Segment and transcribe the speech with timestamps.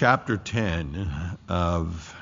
[0.00, 2.16] chapter 10 of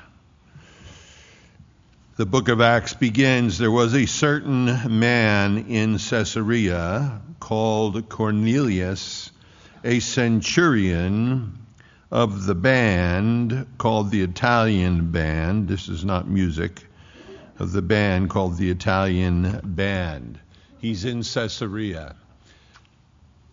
[2.17, 9.31] the book of Acts begins There was a certain man in Caesarea called Cornelius,
[9.85, 11.57] a centurion
[12.11, 15.69] of the band called the Italian Band.
[15.69, 16.85] This is not music,
[17.59, 20.37] of the band called the Italian Band.
[20.79, 22.17] He's in Caesarea.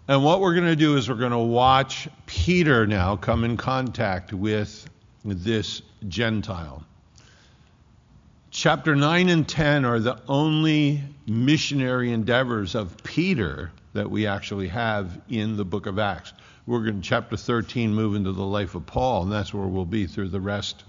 [0.09, 3.57] And what we're going to do is we're going to watch Peter now come in
[3.57, 4.89] contact with
[5.25, 6.85] this Gentile.
[8.53, 15.21] Chapter 9 and 10 are the only missionary endeavors of Peter that we actually have
[15.29, 16.33] in the book of Acts.
[16.67, 19.85] We're going to, chapter 13, move into the life of Paul, and that's where we'll
[19.87, 20.85] be through the rest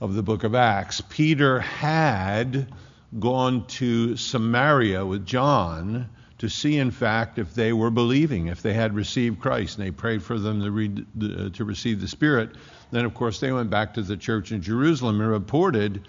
[0.00, 1.00] of the book of Acts.
[1.00, 2.72] Peter had
[3.18, 6.08] gone to Samaria with John
[6.40, 9.90] to see, in fact, if they were believing, if they had received Christ, and they
[9.90, 12.56] prayed for them to, read, uh, to receive the Spirit.
[12.90, 16.08] Then, of course, they went back to the church in Jerusalem and reported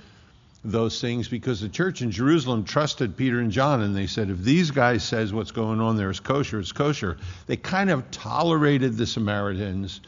[0.64, 4.38] those things because the church in Jerusalem trusted Peter and John, and they said, if
[4.38, 7.18] these guys says what's going on there is kosher, it's kosher.
[7.48, 10.00] They kind of tolerated the Samaritans,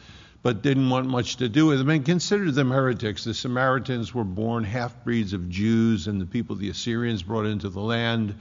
[0.41, 3.25] but didn't want much to do with them and considered them heretics.
[3.25, 7.67] The Samaritans were born half breeds of Jews, and the people the Assyrians brought into
[7.67, 8.35] the land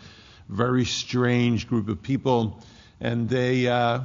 [0.53, 2.63] very strange group of people,
[3.01, 4.01] and they uh,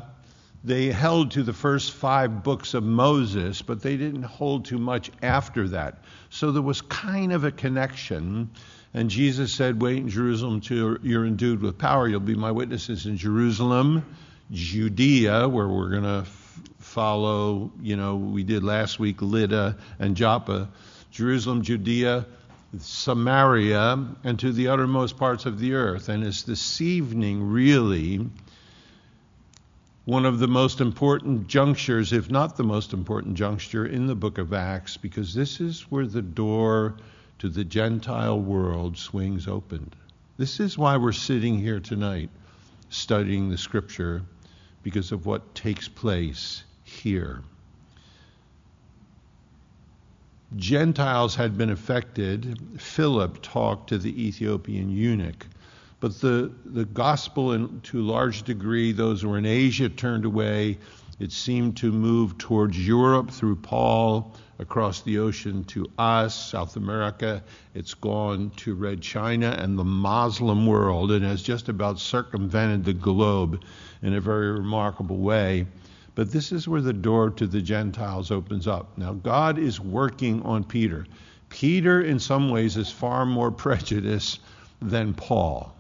[0.64, 5.12] they held to the first five books of Moses, but they didn't hold too much
[5.22, 6.00] after that.
[6.30, 8.50] So there was kind of a connection.
[8.94, 12.08] And Jesus said, Wait in Jerusalem till you're endued with power.
[12.08, 14.04] You'll be my witnesses in Jerusalem,
[14.52, 20.16] Judea, where we're going to f- follow, you know, we did last week, Lydda and
[20.16, 20.70] Joppa.
[21.12, 22.26] Jerusalem, Judea,
[22.78, 26.10] Samaria, and to the uttermost parts of the earth.
[26.10, 28.30] And it's this evening, really,
[30.06, 34.38] one of the most important junctures, if not the most important juncture, in the book
[34.38, 36.96] of Acts, because this is where the door
[37.40, 39.92] to the Gentile world swings open.
[40.38, 42.30] This is why we're sitting here tonight
[42.90, 44.24] studying the scripture,
[44.84, 47.42] because of what takes place here.
[50.56, 52.80] Gentiles had been affected.
[52.82, 55.46] Philip talked to the Ethiopian eunuch.
[56.00, 60.26] But the, the gospel, in, to a large degree, those who were in Asia turned
[60.26, 60.78] away.
[61.20, 67.44] It seemed to move towards Europe through Paul, across the ocean to us, South America.
[67.74, 72.94] It's gone to Red China and the Muslim world and has just about circumvented the
[72.94, 73.64] globe
[74.02, 75.68] in a very remarkable way.
[76.18, 78.98] But this is where the door to the Gentiles opens up.
[78.98, 81.06] Now, God is working on Peter.
[81.50, 84.40] Peter, in some ways, is far more prejudiced
[84.82, 85.76] than Paul.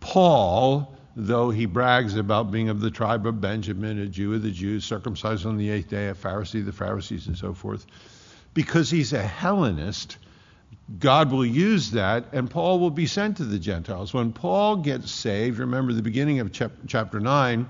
[0.00, 4.50] Paul, though he brags about being of the tribe of Benjamin, a Jew of the
[4.50, 7.84] Jews, circumcised on the eighth day, a Pharisee of the Pharisees, and so forth,
[8.54, 10.16] because he's a Hellenist,
[10.98, 14.14] God will use that, and Paul will be sent to the Gentiles.
[14.14, 16.52] When Paul gets saved, remember the beginning of
[16.86, 17.68] chapter 9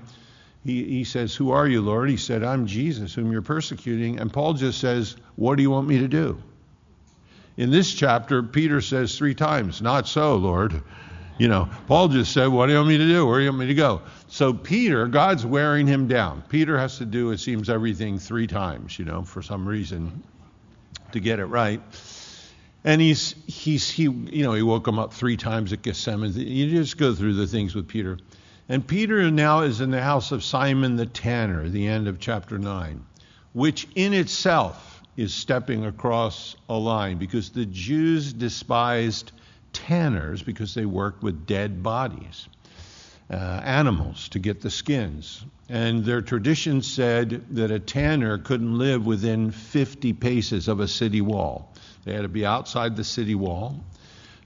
[0.65, 2.09] he, he says, Who are you, Lord?
[2.09, 4.19] He said, I'm Jesus, whom you're persecuting.
[4.19, 6.41] And Paul just says, What do you want me to do?
[7.57, 10.81] In this chapter, Peter says three times, Not so, Lord.
[11.37, 13.25] You know, Paul just said, What do you want me to do?
[13.25, 14.01] Where do you want me to go?
[14.27, 16.43] So Peter, God's wearing him down.
[16.49, 20.23] Peter has to do, it seems, everything three times, you know, for some reason
[21.13, 21.81] to get it right.
[22.83, 26.33] And he's, he's, he, you know, he woke him up three times at Gethsemane.
[26.33, 28.17] You just go through the things with Peter.
[28.71, 32.59] And Peter now is in the house of Simon the tanner, the end of chapter
[32.59, 33.03] 9,
[33.51, 39.31] which in itself is stepping across a line because the Jews despised
[39.73, 42.47] tanners because they worked with dead bodies,
[43.31, 45.43] uh, animals, to get the skins.
[45.67, 51.21] And their tradition said that a tanner couldn't live within 50 paces of a city
[51.21, 51.73] wall.
[52.05, 53.83] They had to be outside the city wall.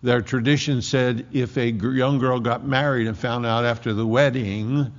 [0.04, 4.92] Their tradition said if a young girl got married and found out after the wedding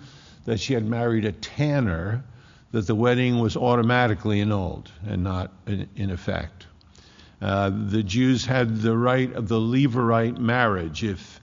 [0.46, 2.24] that she had married a tanner,
[2.72, 6.66] that the wedding was automatically annulled and not in, effect.
[7.42, 11.04] Uh, the Jews had the right of the Levirate marriage.
[11.04, 11.38] If,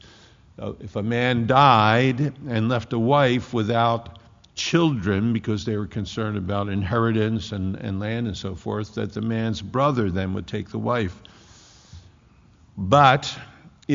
[0.57, 4.17] uh, if a man died and left a wife without
[4.55, 9.21] children because they were concerned about inheritance and, and land and so forth, that the
[9.21, 11.15] man's brother then would take the wife.
[12.75, 13.37] But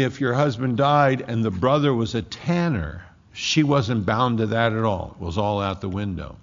[0.03, 3.03] if your husband died and the brother was a tanner,
[3.33, 5.17] she wasn't bound to that at all.
[5.19, 6.37] It was all out the window.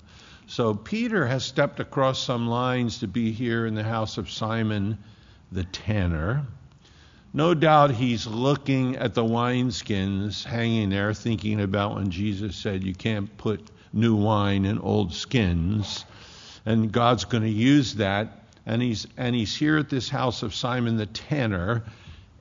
[0.48, 4.98] So Peter has stepped across some lines to be here in the house of Simon
[5.52, 6.46] the tanner.
[7.34, 12.94] No doubt he's looking at the wineskins hanging there, thinking about when Jesus said you
[12.94, 13.62] can't put
[13.92, 16.06] new wine in old skins.
[16.66, 18.40] and God's going to use that.
[18.66, 21.84] And he's and he's here at this house of Simon the tanner,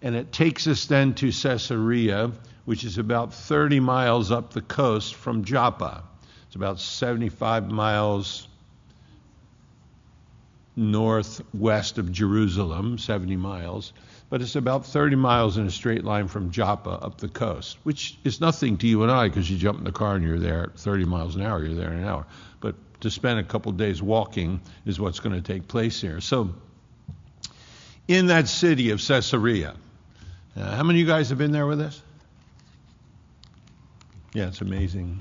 [0.02, 2.32] and it takes us then to Caesarea,
[2.64, 6.02] which is about 30 miles up the coast from Joppa.
[6.46, 8.49] It's about 75 miles
[10.75, 13.93] northwest of Jerusalem, 70 miles,
[14.31, 18.19] but it's about 30 miles in a straight line from Joppa up the coast, which
[18.25, 20.64] is nothing to you and I because you jump in the car and you're there
[20.64, 22.26] at 30 miles an hour, you're there in an hour.
[22.60, 26.20] But to spend a couple days walking is what's going to take place here.
[26.20, 26.55] So,
[28.08, 29.75] in that city of Caesarea,
[30.56, 32.00] uh, how many of you guys have been there with us?
[34.34, 35.20] Yeah, it's amazing.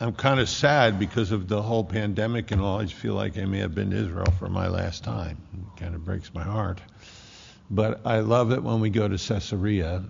[0.00, 2.80] I'm kind of sad because of the whole pandemic and all.
[2.80, 5.38] I just feel like I may have been to Israel for my last time.
[5.54, 6.80] It kind of breaks my heart.
[7.70, 10.02] But I love it when we go to Caesarea,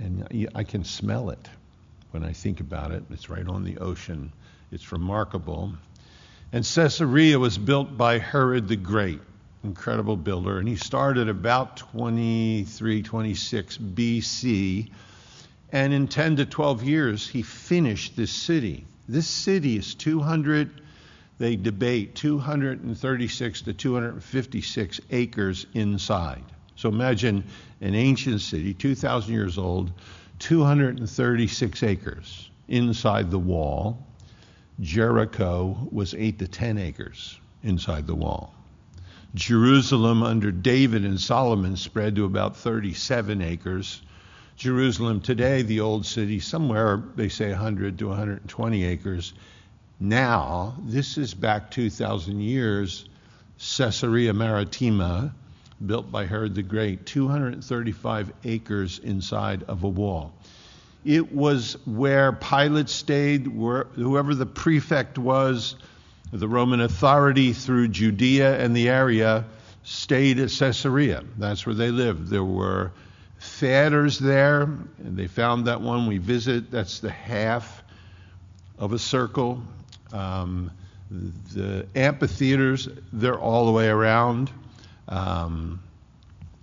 [0.00, 1.48] and I can smell it
[2.12, 3.02] when I think about it.
[3.10, 4.32] It's right on the ocean.
[4.70, 5.72] It's remarkable.
[6.52, 9.20] And Caesarea was built by Herod the Great,
[9.64, 14.90] incredible builder, and he started about 23, 26 BC.
[15.70, 18.84] And in 10 to 12 years, he finished this city.
[19.08, 20.82] This city is 200,
[21.38, 26.44] they debate, 236 to 256 acres inside.
[26.76, 27.44] So imagine
[27.80, 29.92] an ancient city, 2,000 years old,
[30.40, 34.06] 236 acres inside the wall.
[34.80, 38.54] Jericho was 8 to 10 acres inside the wall.
[39.34, 44.02] Jerusalem under David and Solomon spread to about 37 acres.
[44.56, 49.32] Jerusalem today, the old city, somewhere they say 100 to 120 acres.
[49.98, 53.08] Now, this is back 2,000 years,
[53.58, 55.34] Caesarea Maritima,
[55.84, 60.34] built by Herod the Great, 235 acres inside of a wall.
[61.06, 65.76] It was where Pilate stayed, where whoever the prefect was,
[66.32, 69.44] the Roman authority through Judea and the area
[69.84, 71.22] stayed at Caesarea.
[71.36, 72.28] That's where they lived.
[72.28, 72.92] There were
[73.38, 76.70] theaters there, and they found that one we visit.
[76.70, 77.82] That's the half
[78.78, 79.62] of a circle.
[80.12, 80.70] Um,
[81.54, 84.50] the amphitheaters, they're all the way around.
[85.08, 85.82] Um,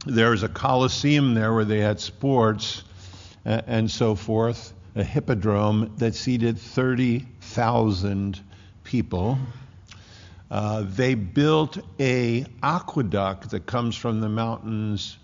[0.06, 2.83] there's a coliseum there where they had sports
[3.45, 8.39] and, and so forth, a hippodrome that seated 30,000
[8.89, 9.38] people.
[10.50, 15.19] Uh, they built a aqueduct that comes from the mountains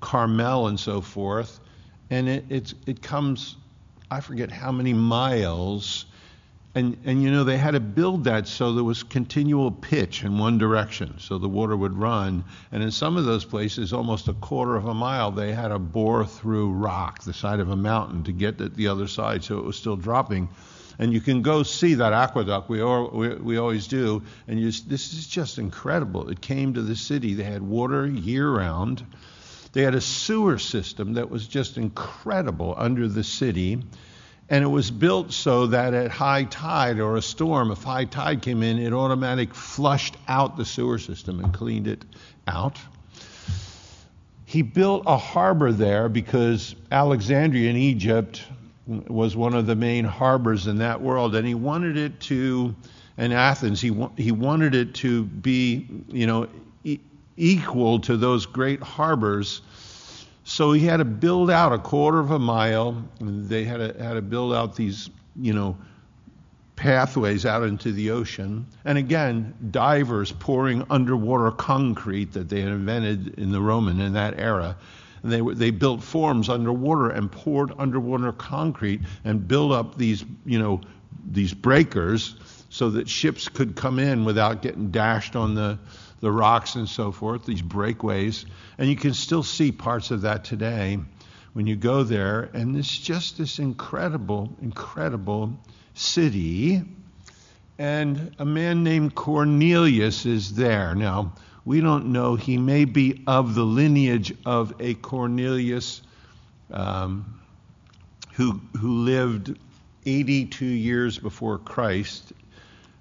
[0.00, 1.58] Carmel and so forth,
[2.08, 3.56] and it it comes,
[4.12, 6.06] I forget how many miles,
[6.76, 10.38] and and you know they had to build that so there was continual pitch in
[10.38, 14.34] one direction, so the water would run, and in some of those places, almost a
[14.34, 18.22] quarter of a mile, they had to bore through rock, the side of a mountain,
[18.22, 20.48] to get to the other side, so it was still dropping.
[21.00, 22.68] And you can go see that aqueduct.
[22.68, 24.22] We, we, we always do.
[24.46, 26.28] And you, this is just incredible.
[26.28, 27.32] It came to the city.
[27.32, 29.02] They had water year round.
[29.72, 33.82] They had a sewer system that was just incredible under the city.
[34.50, 38.42] And it was built so that at high tide or a storm, if high tide
[38.42, 42.04] came in, it automatically flushed out the sewer system and cleaned it
[42.46, 42.78] out.
[44.44, 48.44] He built a harbor there because Alexandria in Egypt
[48.90, 52.74] was one of the main harbors in that world, and he wanted it to,
[53.16, 56.48] in Athens, he, he wanted it to be, you know,
[57.36, 59.62] equal to those great harbors.
[60.44, 63.02] So he had to build out a quarter of a mile.
[63.20, 65.76] They had to, had to build out these, you know,
[66.74, 68.66] pathways out into the ocean.
[68.84, 74.38] And again, divers pouring underwater concrete that they had invented in the Roman in that
[74.40, 74.76] era.
[75.22, 80.80] They, they built forms underwater and poured underwater concrete and built up these, you know,
[81.30, 82.36] these breakers
[82.70, 85.78] so that ships could come in without getting dashed on the,
[86.20, 88.46] the rocks and so forth, these breakways.
[88.78, 90.98] And you can still see parts of that today
[91.52, 92.48] when you go there.
[92.54, 95.58] And it's just this incredible, incredible
[95.94, 96.82] city.
[97.78, 100.94] And a man named Cornelius is there.
[100.94, 101.32] Now,
[101.70, 102.34] we don't know.
[102.34, 106.02] He may be of the lineage of a Cornelius
[106.72, 107.40] um,
[108.32, 109.56] who, who lived
[110.04, 112.32] 82 years before Christ.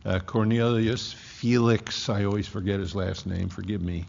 [0.05, 4.05] Uh, Cornelius Felix, I always forget his last name, forgive me,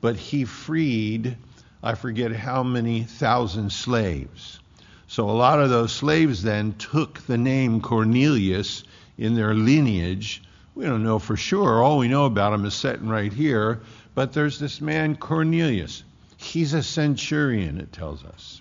[0.00, 1.36] but he freed,
[1.80, 4.58] I forget how many thousand slaves.
[5.06, 8.82] So a lot of those slaves then took the name Cornelius
[9.18, 10.42] in their lineage.
[10.74, 11.80] We don't know for sure.
[11.80, 13.82] All we know about him is sitting right here.
[14.14, 16.02] But there's this man, Cornelius.
[16.36, 18.60] He's a centurion, it tells us.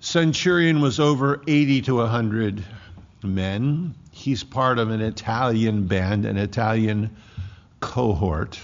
[0.00, 2.64] Centurion was over 80 to 100
[3.22, 3.94] men.
[4.10, 7.16] He's part of an Italian band, an Italian
[7.80, 8.58] cohort.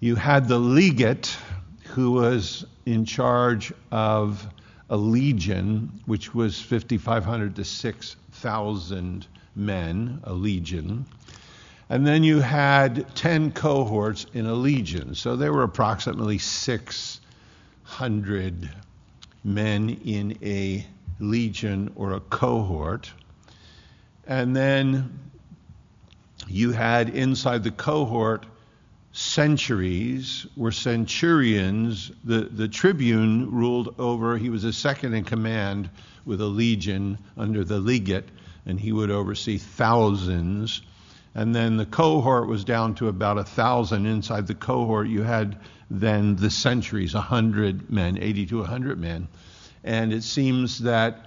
[0.00, 1.36] You had the legate,
[1.88, 4.46] who was in charge of
[4.90, 9.26] a legion, which was 5,500 to 6,000
[9.56, 11.06] men, a legion.
[11.90, 15.14] And then you had 10 cohorts in a legion.
[15.14, 18.70] So there were approximately 600
[19.44, 20.86] men in a
[21.20, 23.12] legion or a cohort.
[24.26, 25.18] And then
[26.48, 28.46] you had inside the cohort
[29.12, 32.10] centuries were centurions.
[32.24, 35.88] The, the tribune ruled over, he was a second in command
[36.24, 38.28] with a legion under the legate,
[38.66, 40.82] and he would oversee thousands.
[41.34, 44.06] And then the cohort was down to about a thousand.
[44.06, 45.58] Inside the cohort, you had
[45.90, 49.28] then the centuries, a hundred men, 80 to a hundred men.
[49.82, 51.26] And it seems that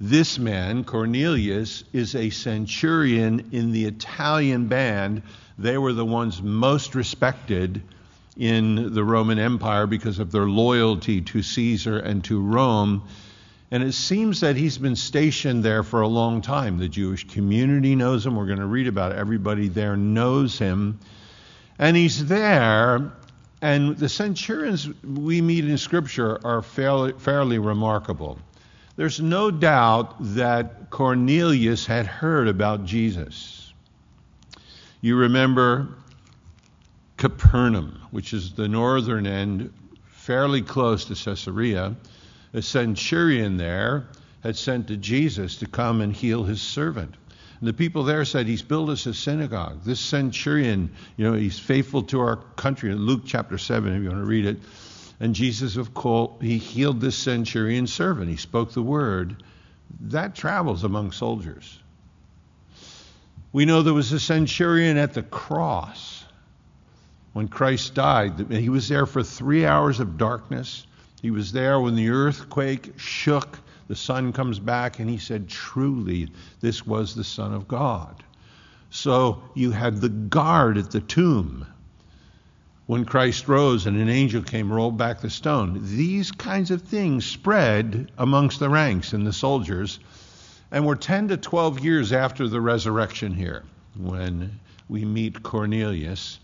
[0.00, 5.22] this man, Cornelius, is a centurion in the Italian band.
[5.58, 7.82] They were the ones most respected
[8.36, 13.02] in the Roman Empire because of their loyalty to Caesar and to Rome.
[13.72, 16.76] And it seems that he's been stationed there for a long time.
[16.76, 18.36] The Jewish community knows him.
[18.36, 19.18] We're going to read about it.
[19.18, 21.00] Everybody there knows him.
[21.78, 23.12] And he's there.
[23.62, 28.38] And the centurions we meet in Scripture are fairly, fairly remarkable.
[28.96, 33.72] There's no doubt that Cornelius had heard about Jesus.
[35.00, 35.88] You remember
[37.16, 39.72] Capernaum, which is the northern end,
[40.08, 41.96] fairly close to Caesarea.
[42.54, 44.08] A centurion there
[44.42, 47.14] had sent to Jesus to come and heal his servant.
[47.60, 49.84] And the people there said, He's built us a synagogue.
[49.84, 52.92] This centurion, you know, he's faithful to our country.
[52.94, 54.58] Luke chapter 7, if you want to read it,
[55.20, 58.28] and Jesus, of course, he healed this centurion servant.
[58.28, 59.42] He spoke the word.
[60.00, 61.78] That travels among soldiers.
[63.52, 66.24] We know there was a centurion at the cross
[67.34, 68.50] when Christ died.
[68.50, 70.86] He was there for three hours of darkness.
[71.22, 73.58] He was there when the earthquake shook.
[73.88, 76.28] The sun comes back, and he said, Truly,
[76.60, 78.22] this was the Son of God.
[78.90, 81.66] So you had the guard at the tomb
[82.86, 85.78] when Christ rose and an angel came, rolled back the stone.
[85.82, 90.00] These kinds of things spread amongst the ranks and the soldiers.
[90.70, 93.62] And we're 10 to 12 years after the resurrection here
[93.96, 96.40] when we meet Cornelius.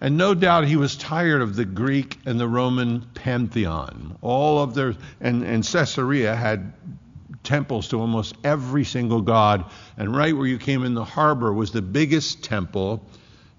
[0.00, 4.18] And no doubt he was tired of the Greek and the Roman pantheon.
[4.20, 6.74] All of their, and, and Caesarea had
[7.42, 9.64] temples to almost every single god.
[9.96, 13.06] And right where you came in the harbor was the biggest temple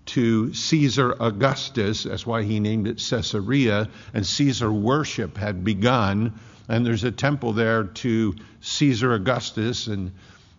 [0.08, 2.04] to Caesar Augustus.
[2.04, 3.90] That's why he named it Caesarea.
[4.14, 6.40] And Caesar worship had begun.
[6.70, 9.88] And there's a temple there to Caesar Augustus.
[9.88, 10.12] And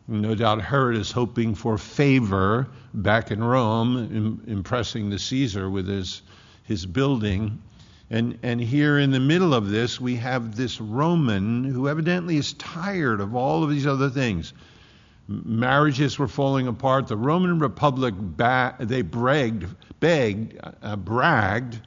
[0.09, 6.23] no doubt Herod is hoping for favor back in Rome, impressing the Caesar with his,
[6.65, 7.63] his building.
[8.11, 12.55] And, and here in the middle of this, we have this Roman who evidently is
[12.55, 14.53] tired of all of these other things
[15.29, 17.07] marriages were falling apart.
[17.07, 19.67] The Roman Republic ba- they bragged,
[20.01, 21.79] begged, uh, bragged.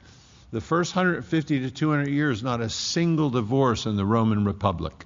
[0.52, 5.04] The first 150 to 200 years, not a single divorce in the Roman Republic.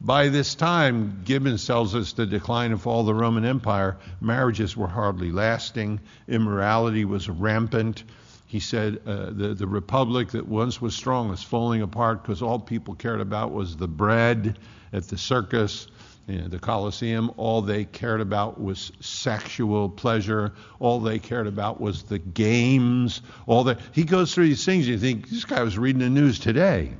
[0.00, 5.32] By this time, Gibbons tells us the decline of the Roman Empire, marriages were hardly
[5.32, 8.04] lasting, immorality was rampant.
[8.46, 12.58] He said uh, the, the republic that once was strong was falling apart because all
[12.58, 14.58] people cared about was the bread
[14.92, 15.88] at the circus
[16.26, 20.52] you know, the Colosseum, all they cared about was sexual pleasure.
[20.80, 23.22] All they cared about was the games.
[23.46, 24.88] All that he goes through these things.
[24.88, 26.94] You think this guy was reading the news today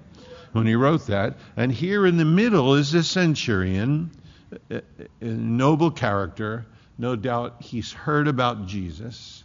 [0.57, 1.37] when he wrote that.
[1.57, 4.11] And here in the middle is the centurion,
[4.71, 4.81] a,
[5.21, 6.67] a noble character.
[6.99, 9.45] No doubt he's heard about Jesus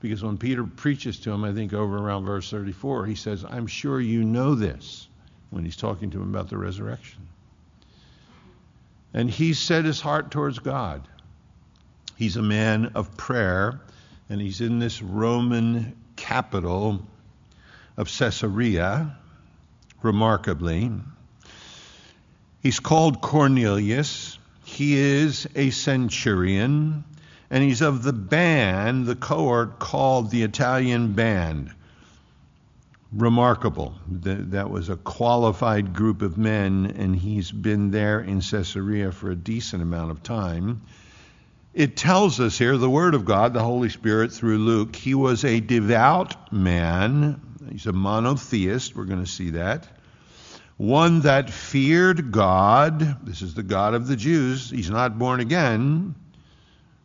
[0.00, 3.66] because when Peter preaches to him, I think over around verse 34, he says, "I'm
[3.66, 5.08] sure you know this."
[5.50, 7.28] When he's talking to him about the resurrection.
[9.12, 11.06] And he set his heart towards God.
[12.16, 13.80] He's a man of prayer,
[14.30, 17.06] and he's in this Roman capital
[17.98, 19.18] of Caesarea,
[20.02, 20.90] remarkably.
[22.60, 24.38] He's called Cornelius.
[24.64, 27.04] He is a centurion,
[27.50, 31.72] and he's of the band, the cohort called the Italian band
[33.12, 33.94] remarkable.
[34.08, 39.36] That was a qualified group of men, and he's been there in Caesarea for a
[39.36, 40.82] decent amount of time.
[41.74, 45.44] It tells us here, the Word of God, the Holy Spirit through Luke, he was
[45.44, 47.40] a devout man.
[47.70, 48.96] He's a monotheist.
[48.96, 49.86] We're going to see that.
[50.76, 53.24] one that feared God.
[53.24, 54.68] This is the God of the Jews.
[54.68, 56.16] He's not born again,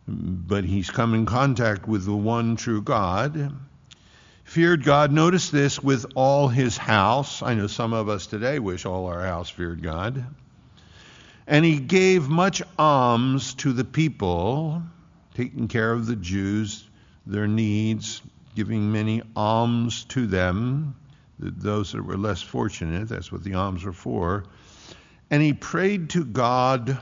[0.07, 3.55] but he's come in contact with the one true God.
[4.45, 7.43] Feared God, notice this, with all his house.
[7.43, 10.25] I know some of us today wish all our house feared God.
[11.45, 14.81] And he gave much alms to the people,
[15.35, 16.83] taking care of the Jews,
[17.25, 18.21] their needs,
[18.57, 20.95] giving many alms to them,
[21.37, 23.07] those that were less fortunate.
[23.07, 24.45] That's what the alms were for.
[25.29, 26.97] And he prayed to God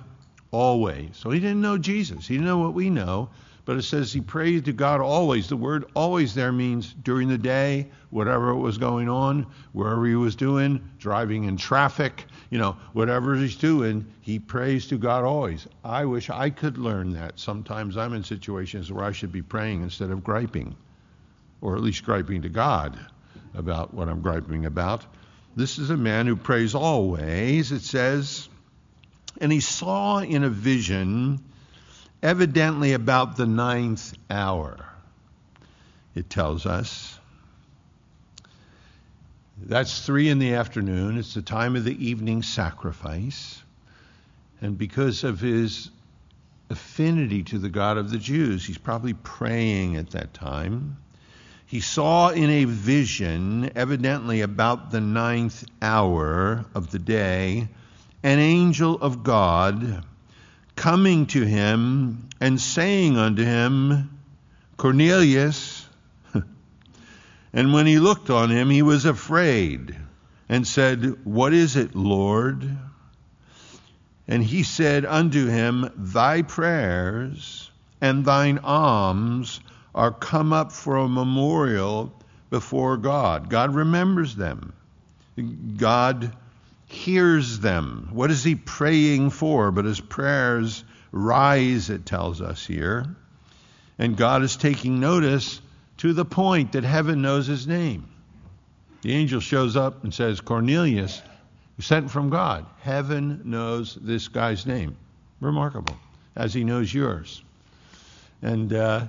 [0.51, 1.11] always.
[1.13, 2.27] So he didn't know Jesus.
[2.27, 3.29] He didn't know what we know,
[3.63, 5.47] but it says he prayed to God always.
[5.47, 10.35] The word always there means during the day, whatever was going on, wherever he was
[10.35, 15.67] doing, driving in traffic, you know, whatever he's doing, he prays to God always.
[15.85, 17.39] I wish I could learn that.
[17.39, 20.75] Sometimes I'm in situations where I should be praying instead of griping
[21.61, 22.97] or at least griping to God
[23.53, 25.05] about what I'm griping about.
[25.55, 28.49] This is a man who prays always, it says,
[29.39, 31.43] and he saw in a vision,
[32.21, 34.85] evidently about the ninth hour,
[36.13, 37.17] it tells us.
[39.57, 41.17] That's three in the afternoon.
[41.17, 43.61] It's the time of the evening sacrifice.
[44.61, 45.89] And because of his
[46.69, 50.97] affinity to the God of the Jews, he's probably praying at that time
[51.65, 57.67] he saw in a vision, evidently about the ninth hour of the day,
[58.21, 60.03] an angel of God
[60.75, 64.19] coming to him and saying unto him,
[64.77, 65.87] Cornelius.
[67.53, 69.95] and when he looked on him, he was afraid
[70.47, 72.77] and said, What is it, Lord?
[74.27, 79.59] And he said unto him, Thy prayers and thine alms
[79.95, 82.13] are come up for a memorial
[82.49, 83.49] before God.
[83.49, 84.73] God remembers them.
[85.77, 86.35] God
[86.85, 88.09] hears them.
[88.11, 89.71] What is he praying for?
[89.71, 93.15] But his prayers rise, it tells us here.
[93.97, 95.61] And God is taking notice
[95.97, 98.09] to the point that heaven knows his name.
[99.01, 101.21] The angel shows up and says, Cornelius,
[101.79, 102.65] sent from God.
[102.81, 104.97] Heaven knows this guy's name.
[105.39, 105.95] Remarkable,
[106.35, 107.41] as he knows yours.
[108.41, 109.05] And uh,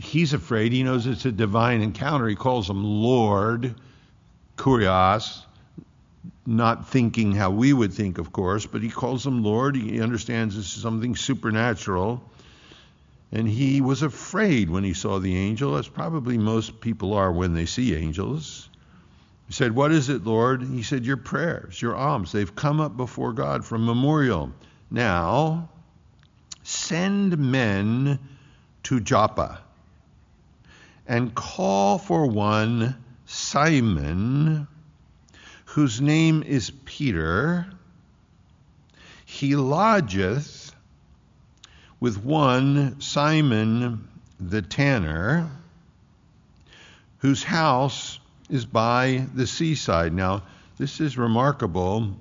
[0.00, 0.72] he's afraid.
[0.72, 2.26] He knows it's a divine encounter.
[2.26, 3.74] He calls him Lord,
[4.56, 5.42] kurios,
[6.46, 9.76] not thinking how we would think, of course, but he calls him Lord.
[9.76, 12.22] He understands this is something supernatural.
[13.32, 17.54] And he was afraid when he saw the angel, as probably most people are when
[17.54, 18.68] they see angels.
[19.46, 20.62] He said, What is it, Lord?
[20.62, 22.32] He said, Your prayers, your alms.
[22.32, 24.52] They've come up before God from memorial.
[24.90, 25.68] Now,
[26.64, 28.18] send men
[28.84, 29.60] to Joppa
[31.10, 32.94] and call for one
[33.26, 34.68] Simon,
[35.64, 37.66] whose name is Peter.
[39.24, 40.72] He lodgeth
[41.98, 45.50] with one Simon the tanner,
[47.18, 50.12] whose house is by the seaside.
[50.12, 50.44] Now,
[50.78, 52.16] this is remarkable.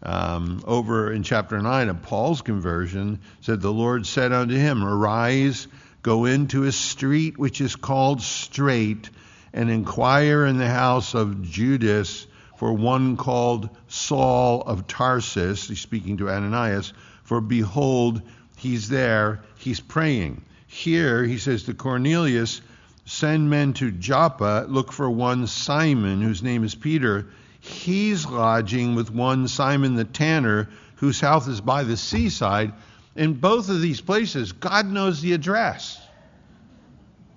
[0.00, 5.66] Um, over in chapter 9 of Paul's conversion, said, The Lord said unto him, Arise
[6.02, 9.10] Go into a street which is called Straight,
[9.52, 15.68] and inquire in the house of Judas for one called Saul of Tarsus.
[15.68, 16.92] He's speaking to Ananias.
[17.24, 18.22] For behold,
[18.56, 20.42] he's there, he's praying.
[20.66, 22.60] Here he says to Cornelius,
[23.04, 27.26] Send men to Joppa, look for one Simon, whose name is Peter.
[27.58, 32.72] He's lodging with one Simon the tanner, whose house is by the seaside
[33.18, 36.00] in both of these places, God knows the address.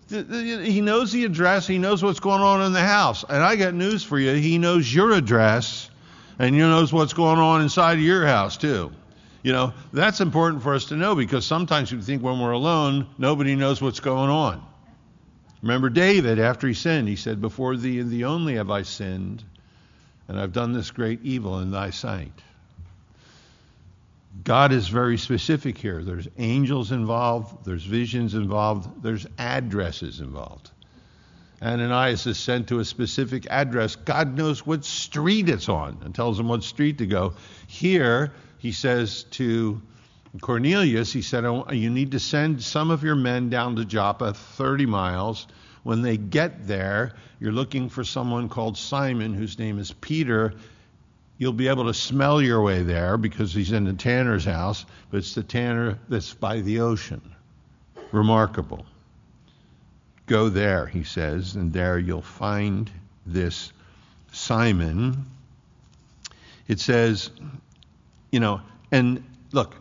[0.07, 1.65] He knows the address.
[1.65, 3.25] He knows what's going on in the house.
[3.27, 4.33] And I got news for you.
[4.33, 5.89] He knows your address,
[6.37, 8.91] and he knows what's going on inside of your house, too.
[9.41, 13.07] You know, that's important for us to know because sometimes we think when we're alone,
[13.17, 14.63] nobody knows what's going on.
[15.63, 19.43] Remember David, after he sinned, he said, Before thee and thee only have I sinned,
[20.27, 22.33] and I've done this great evil in thy sight.
[24.43, 26.03] God is very specific here.
[26.03, 30.71] There's angels involved, there's visions involved, there's addresses involved.
[31.61, 33.95] Ananias is sent to a specific address.
[33.95, 37.33] God knows what street it's on and tells him what street to go.
[37.67, 39.79] Here, he says to
[40.39, 44.87] Cornelius, he said, You need to send some of your men down to Joppa, 30
[44.87, 45.45] miles.
[45.83, 50.53] When they get there, you're looking for someone called Simon, whose name is Peter.
[51.41, 55.17] You'll be able to smell your way there because he's in the tanner's house, but
[55.17, 57.19] it's the tanner that's by the ocean.
[58.11, 58.85] Remarkable.
[60.27, 62.91] Go there, he says, and there you'll find
[63.25, 63.73] this
[64.31, 65.25] Simon.
[66.67, 67.31] It says,
[68.31, 69.73] you know, and look,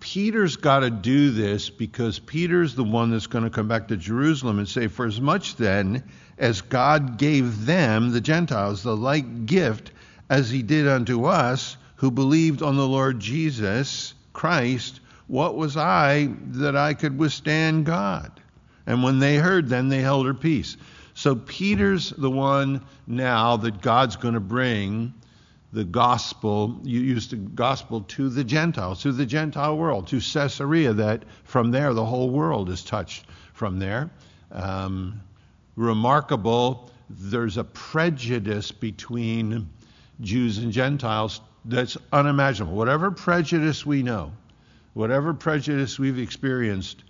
[0.00, 3.96] Peter's got to do this because Peter's the one that's going to come back to
[3.96, 6.02] Jerusalem and say, For as much then
[6.38, 9.92] as God gave them, the Gentiles, the like gift
[10.30, 16.30] as he did unto us who believed on the Lord Jesus Christ, what was I
[16.52, 18.32] that I could withstand God?
[18.86, 20.78] And when they heard, then they held her peace.
[21.12, 25.12] So Peter's the one now that God's going to bring
[25.72, 30.92] the gospel, you use the gospel to the Gentiles, to the Gentile world, to Caesarea,
[30.94, 34.10] that from there the whole world is touched from there.
[34.50, 35.20] Um,
[35.76, 39.68] remarkable, there's a prejudice between
[40.20, 42.76] Jews and Gentiles that's unimaginable.
[42.76, 44.32] Whatever prejudice we know,
[44.94, 47.04] whatever prejudice we've experienced,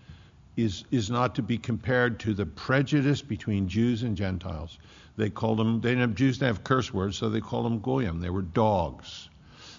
[0.62, 4.79] is, is not to be compared to the prejudice between Jews and Gentiles.
[5.16, 7.81] They called them, they didn't have Jews didn't have curse words, so they called them
[7.81, 8.20] goyim.
[8.20, 9.29] They were dogs.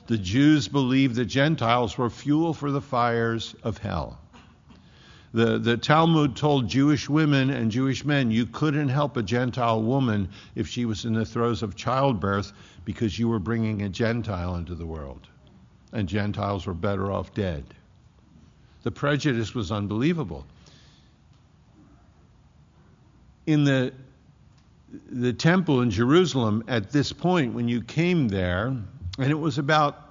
[0.07, 4.19] The Jews believed the Gentiles were fuel for the fires of hell.
[5.33, 10.27] The, the Talmud told Jewish women and Jewish men you couldn't help a Gentile woman
[10.55, 12.51] if she was in the throes of childbirth
[12.83, 15.29] because you were bringing a Gentile into the world.
[15.93, 17.63] And Gentiles were better off dead.
[18.83, 20.45] The prejudice was unbelievable.
[23.45, 23.93] In the,
[25.09, 30.09] the temple in Jerusalem, at this point, when you came there, and it was about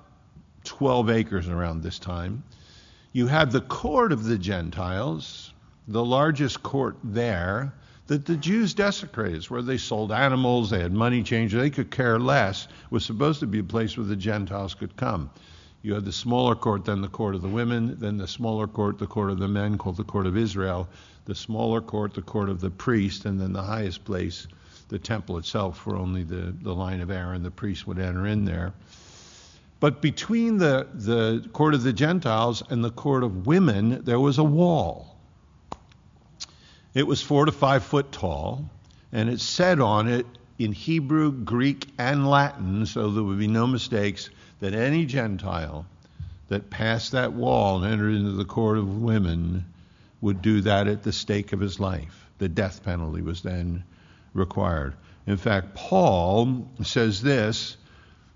[0.64, 2.42] 12 acres around this time,
[3.12, 5.52] you had the court of the Gentiles,
[5.88, 7.72] the largest court there,
[8.06, 12.18] that the Jews desecrated, where they sold animals, they had money changers, they could care
[12.18, 12.64] less.
[12.64, 15.30] It was supposed to be a place where the Gentiles could come.
[15.82, 18.98] You had the smaller court, then the court of the women, then the smaller court,
[18.98, 20.88] the court of the men, called the court of Israel,
[21.24, 24.46] the smaller court, the court of the priest, and then the highest place,
[24.88, 28.44] the temple itself, where only the, the line of Aaron, the priest, would enter in
[28.44, 28.72] there.
[29.78, 34.38] But between the, the court of the Gentiles and the court of women, there was
[34.38, 35.16] a wall.
[36.92, 38.68] It was four to five foot tall,
[39.12, 40.26] and it said on it
[40.58, 44.28] in Hebrew, Greek, and Latin, so there would be no mistakes,
[44.58, 45.86] that any Gentile
[46.48, 49.64] that passed that wall and entered into the court of women
[50.20, 52.28] would do that at the stake of his life.
[52.38, 53.84] The death penalty was then
[54.34, 54.94] required.
[55.26, 57.76] In fact, Paul says this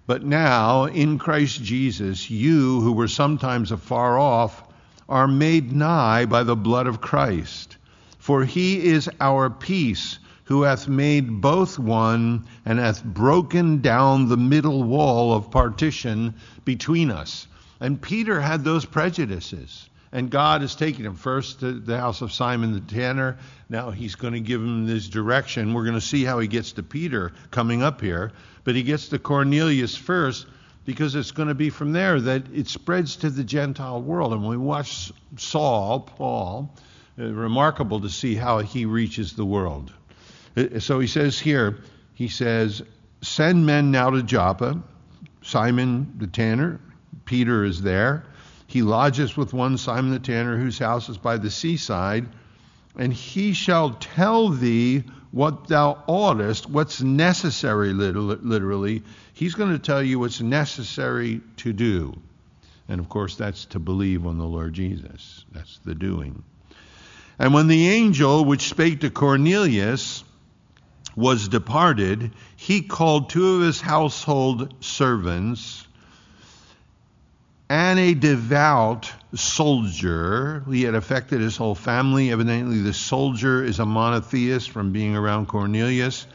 [0.07, 4.62] but now, in Christ Jesus, you who were sometimes afar off
[5.09, 7.79] are made nigh by the blood of Christ.
[8.18, 14.37] For he is our peace, who hath made both one, and hath broken down the
[14.37, 16.35] middle wall of partition
[16.66, 17.47] between us.
[17.81, 19.88] And Peter had those prejudices.
[20.14, 23.37] And God is taking him first to the house of Simon the tanner.
[23.68, 25.74] Now he's going to give him this direction.
[25.74, 28.31] We're going to see how he gets to Peter coming up here.
[28.62, 30.46] But he gets to Cornelius first
[30.85, 34.33] because it's going to be from there that it spreads to the Gentile world.
[34.33, 36.72] And when we watch Saul, Paul,
[37.18, 39.92] uh, remarkable to see how he reaches the world.
[40.57, 41.81] Uh, so he says here,
[42.14, 42.83] he says,
[43.22, 44.81] Send men now to Joppa.
[45.42, 46.79] Simon the tanner,
[47.24, 48.27] Peter is there.
[48.66, 52.27] He lodges with one Simon the tanner, whose house is by the seaside,
[52.96, 59.03] and he shall tell thee what thou oughtest, what's necessary, literally.
[59.33, 62.14] He's going to tell you what's necessary to do.
[62.88, 65.44] And of course, that's to believe on the Lord Jesus.
[65.53, 66.42] That's the doing.
[67.38, 70.22] And when the angel which spake to Cornelius
[71.16, 75.84] was departed, he called two of his household servants
[77.74, 80.62] and a devout soldier.
[80.70, 82.30] He had affected his whole family.
[82.30, 86.28] Evidently, the soldier is a monotheist from being around Cornelius.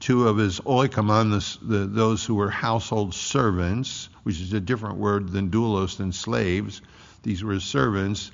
[0.00, 1.30] Two of his oikoman,
[1.62, 6.82] the, those who were household servants, which is a different word than doulos, than slaves.
[7.22, 8.32] These were his servants.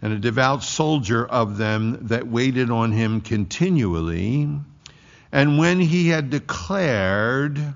[0.00, 4.48] And a devout soldier of them that waited on him continually.
[5.30, 7.74] And when he had declared,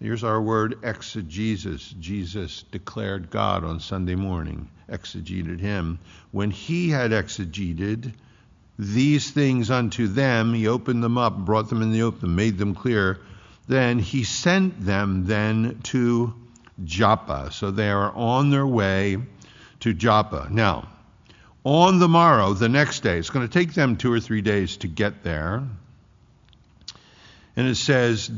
[0.00, 1.92] Here's our word exegesis.
[1.98, 5.98] Jesus declared God on Sunday morning, exegeted him.
[6.30, 8.12] When he had exegeted
[8.78, 12.76] these things unto them, he opened them up, brought them in the open, made them
[12.76, 13.18] clear.
[13.66, 16.32] Then he sent them then to
[16.84, 17.50] Joppa.
[17.50, 19.18] So they are on their way
[19.80, 20.46] to Joppa.
[20.48, 20.88] Now,
[21.64, 24.76] on the morrow, the next day, it's going to take them two or three days
[24.78, 25.64] to get there.
[27.56, 28.30] And it says,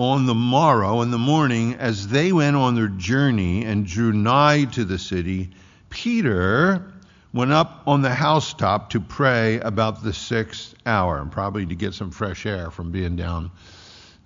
[0.00, 4.64] on the morrow, in the morning, as they went on their journey and drew nigh
[4.64, 5.50] to the city,
[5.90, 6.92] Peter
[7.34, 11.92] went up on the housetop to pray about the sixth hour, and probably to get
[11.92, 13.50] some fresh air from being down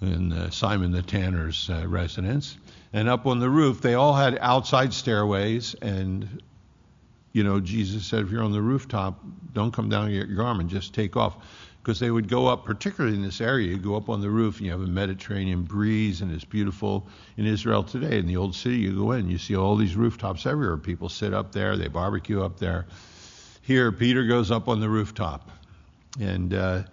[0.01, 2.57] in uh, Simon the Tanner's uh, residence.
[2.93, 5.75] And up on the roof, they all had outside stairways.
[5.83, 6.41] And,
[7.33, 9.19] you know, Jesus said, if you're on the rooftop,
[9.53, 11.37] don't come down your garment, just take off.
[11.85, 14.57] Because they would go up, particularly in this area, you go up on the roof
[14.57, 17.07] and you have a Mediterranean breeze and it's beautiful.
[17.37, 20.47] In Israel today, in the old city, you go in, you see all these rooftops
[20.47, 20.79] everywhere.
[20.79, 22.87] People sit up there, they barbecue up there.
[23.61, 25.51] Here, Peter goes up on the rooftop.
[26.19, 26.85] And, uh,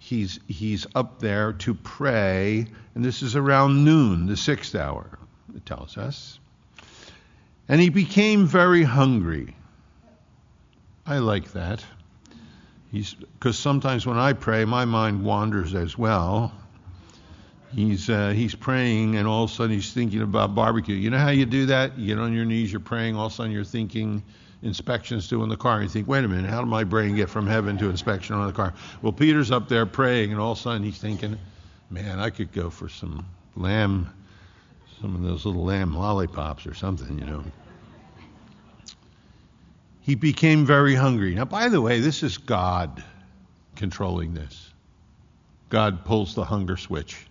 [0.00, 5.18] he's, he's up there to pray, and this is around noon, the sixth hour,
[5.54, 6.40] it tells us.
[7.68, 9.54] And he became very hungry.
[11.06, 11.84] I like that.
[12.92, 16.52] Because sometimes when I pray, my mind wanders as well.
[17.72, 20.96] He's, uh, he's praying, and all of a sudden he's thinking about barbecue.
[20.96, 21.96] You know how you do that?
[21.96, 24.24] You get on your knees, you're praying, all of a sudden you're thinking
[24.62, 25.76] inspections to in the car.
[25.76, 28.34] And you think, wait a minute, how did my brain get from heaven to inspection
[28.34, 28.74] on the car?
[29.02, 31.38] Well, Peter's up there praying, and all of a sudden he's thinking,
[31.90, 33.24] man, I could go for some
[33.54, 34.12] lamb,
[35.00, 37.44] some of those little lamb lollipops or something, you know.
[40.02, 41.34] He became very hungry.
[41.34, 43.02] Now, by the way, this is God
[43.76, 44.70] controlling this.
[45.68, 47.26] God pulls the hunger switch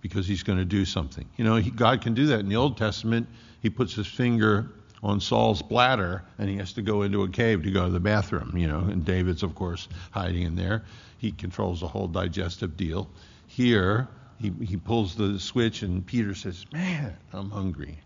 [0.00, 1.28] because he's going to do something.
[1.36, 3.26] You know, he, God can do that in the Old Testament.
[3.62, 4.70] He puts his finger
[5.02, 8.00] on Saul's bladder, and he has to go into a cave to go to the
[8.00, 10.84] bathroom, you know, and David's, of course, hiding in there.
[11.18, 13.08] He controls the whole digestive deal.
[13.46, 17.98] Here, he, he pulls the switch, and Peter says, Man, I'm hungry.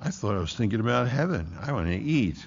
[0.00, 1.56] I thought I was thinking about heaven.
[1.60, 2.44] I want to eat.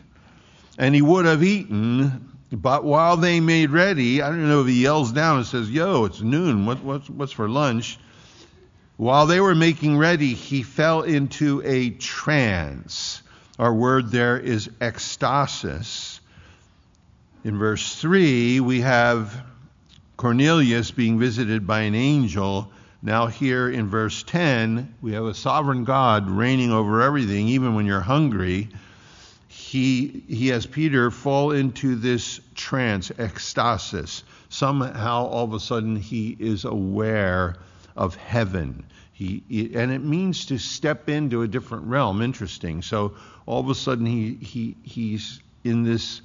[0.77, 4.81] And he would have eaten, but while they made ready, I don't know if he
[4.81, 6.65] yells down and says, Yo, it's noon.
[6.65, 7.97] What, what's, what's for lunch?
[8.97, 13.21] While they were making ready, he fell into a trance
[13.59, 16.21] our word there is ecstasis.
[17.43, 19.43] In verse 3, we have
[20.15, 22.71] Cornelius being visited by an angel.
[23.01, 27.85] Now, here in verse 10, we have a sovereign God reigning over everything, even when
[27.85, 28.69] you're hungry.
[29.47, 34.23] He, he has Peter fall into this trance, ecstasis.
[34.49, 37.55] Somehow, all of a sudden, he is aware
[37.95, 38.83] of heaven.
[39.19, 39.43] He,
[39.75, 42.21] and it means to step into a different realm.
[42.21, 42.81] Interesting.
[42.81, 46.21] So all of a sudden he, he, he's in this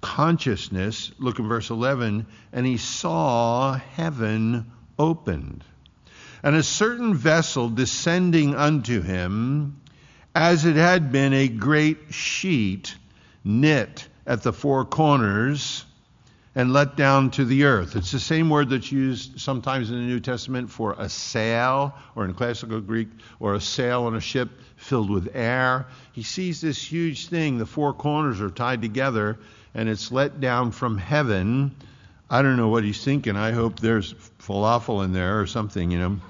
[0.00, 1.12] consciousness.
[1.20, 2.26] Look in verse 11.
[2.52, 5.62] And he saw heaven opened,
[6.44, 9.80] and a certain vessel descending unto him,
[10.34, 12.94] as it had been a great sheet
[13.42, 15.86] knit at the four corners
[16.54, 17.96] and let down to the earth.
[17.96, 22.26] It's the same word that's used sometimes in the New Testament for a sail, or
[22.26, 23.08] in classical Greek,
[23.40, 25.86] or a sail on a ship filled with air.
[26.12, 29.38] He sees this huge thing, the four corners are tied together,
[29.72, 31.74] and it's let down from heaven.
[32.30, 33.36] I don't know what he's thinking.
[33.36, 36.20] I hope there's falafel in there or something, you know.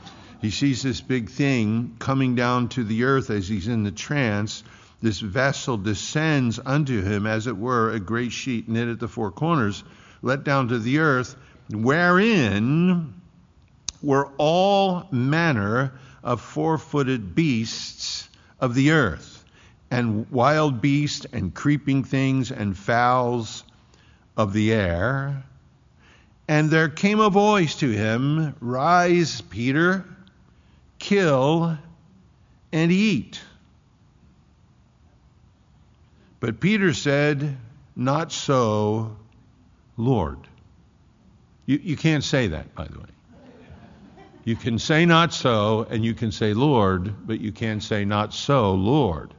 [0.40, 4.62] He sees this big thing coming down to the earth as he's in the trance.
[5.00, 9.30] This vessel descends unto him, as it were, a great sheet knit at the four
[9.30, 9.84] corners
[10.24, 11.36] let down to the earth,
[11.70, 13.14] wherein
[14.02, 18.28] were all manner of four footed beasts
[18.58, 19.44] of the earth,
[19.90, 23.64] and wild beasts, and creeping things, and fowls
[24.36, 25.44] of the air.
[26.46, 30.04] And there came a voice to him Rise, Peter,
[30.98, 31.78] kill
[32.72, 33.40] and eat.
[36.40, 37.56] But Peter said,
[37.96, 39.16] Not so,
[39.96, 40.38] Lord.
[41.66, 43.06] You, you can't say that, by the way.
[44.44, 48.34] You can say not so, and you can say Lord, but you can't say not
[48.34, 49.32] so, Lord.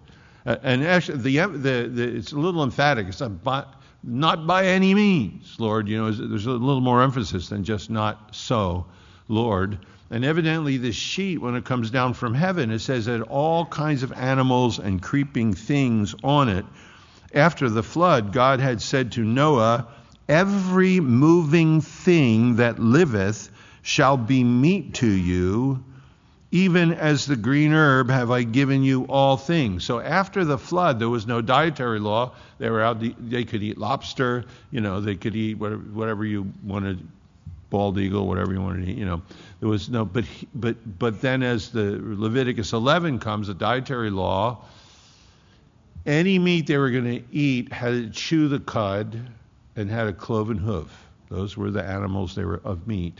[0.47, 3.07] Uh, and actually, the, the, the, it's a little emphatic.
[3.07, 3.65] It's by,
[4.05, 5.87] not by any means, Lord.
[5.87, 8.85] You know, there's a little more emphasis than just not so,
[9.27, 9.79] Lord.
[10.11, 14.03] And evidently, this sheet, when it comes down from heaven, it says that all kinds
[14.03, 16.65] of animals and creeping things on it.
[17.33, 19.87] After the flood, God had said to Noah,
[20.29, 23.49] Every moving thing that liveth
[23.81, 25.83] shall be meat to you,
[26.55, 29.83] even as the green herb have I given you all things.
[29.83, 32.31] So after the flood, there was no dietary law.
[32.59, 33.03] They were out.
[33.29, 34.45] They could eat lobster.
[34.71, 37.05] You know, they could eat whatever, whatever you wanted,
[37.69, 38.97] bald eagle, whatever you wanted to eat.
[38.97, 39.21] You know,
[39.59, 40.05] there was no.
[40.05, 44.63] But but but then as the Leviticus 11 comes, the dietary law.
[46.05, 49.19] Any meat they were going to eat had to chew the cud
[49.75, 51.05] and had a cloven hoof.
[51.27, 53.19] Those were the animals, they were of meat.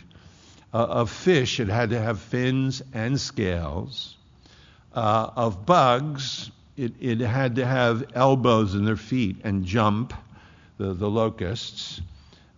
[0.76, 4.14] Uh, of fish, it had to have fins and scales.
[4.92, 10.12] Uh, of bugs, it, it had to have elbows in their feet and jump,
[10.76, 12.02] the, the locusts.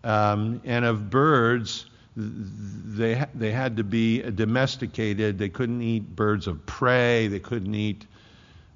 [0.02, 5.38] Um, and of birds, they, they had to be domesticated.
[5.38, 7.28] They couldn't eat birds of prey.
[7.28, 8.04] They couldn't eat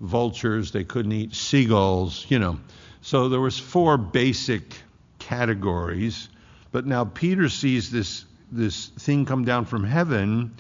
[0.01, 0.71] vultures.
[0.71, 2.61] They couldn't eat seagulls, you know.
[3.01, 4.77] So there was four basic
[5.19, 6.29] categories.
[6.71, 10.55] But now Peter sees this, this thing come down from heaven,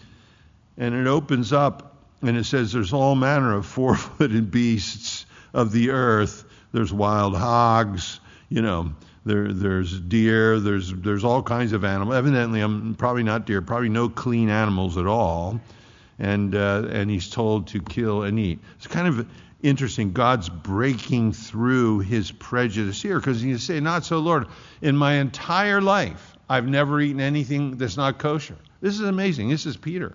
[0.76, 5.72] and it opens up, and it says there's all manner of four footed beasts of
[5.72, 6.44] the earth.
[6.72, 8.92] There's wild hogs, you know,
[9.24, 12.16] there, there's deer, there's, there's all kinds of animals.
[12.16, 15.60] Evidently, I'm probably not deer, probably no clean animals at all.
[16.18, 18.58] And, uh, and he's told to kill and eat.
[18.76, 19.26] It's kind of
[19.62, 20.12] interesting.
[20.12, 24.46] God's breaking through his prejudice here because he say, Not so, Lord.
[24.80, 28.58] In my entire life, I've never eaten anything that's not kosher.
[28.82, 29.48] This is amazing.
[29.48, 30.14] This is Peter.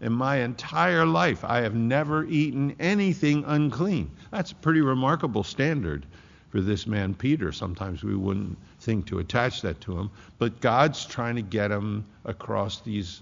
[0.00, 4.08] In my entire life, I have never eaten anything unclean.
[4.30, 6.06] That's a pretty remarkable standard
[6.50, 7.50] for this man Peter.
[7.50, 12.04] Sometimes we wouldn't think to attach that to him, but God's trying to get him
[12.24, 13.20] across these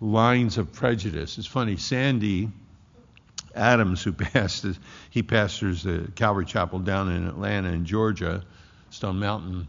[0.00, 1.38] lines of prejudice.
[1.38, 2.50] It's funny, Sandy
[3.54, 8.42] Adams, who pastors, he pastors the Calvary Chapel down in Atlanta in Georgia,
[8.90, 9.68] Stone Mountain,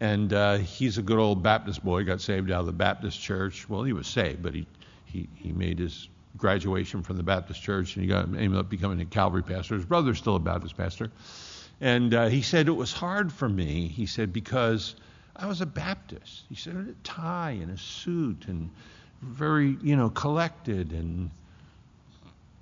[0.00, 2.04] and uh, he's a good old Baptist boy.
[2.04, 3.68] Got saved out of the Baptist church.
[3.68, 4.66] Well, he was saved, but he
[5.10, 9.00] he, he made his graduation from the Baptist church and he got ended up becoming
[9.00, 9.74] a Calvary pastor.
[9.74, 11.10] His brother's still a Baptist pastor.
[11.80, 14.94] And uh, he said, It was hard for me, he said, because
[15.34, 16.44] I was a Baptist.
[16.48, 18.70] He said, a tie and a suit and
[19.22, 21.30] very, you know, collected and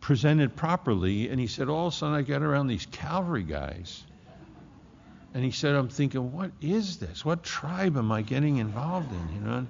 [0.01, 1.29] presented properly.
[1.29, 4.05] And he said, All of a sudden I got around these Calvary guys.
[5.39, 7.25] And he said, I'm thinking, what is this?
[7.25, 9.35] What tribe am I getting involved in?
[9.37, 9.57] You know?
[9.59, 9.69] And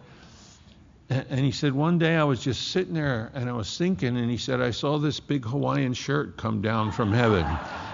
[1.31, 4.37] he said, one day I was just sitting there and I was thinking, and he
[4.37, 7.47] said, I saw this big Hawaiian shirt come down from heaven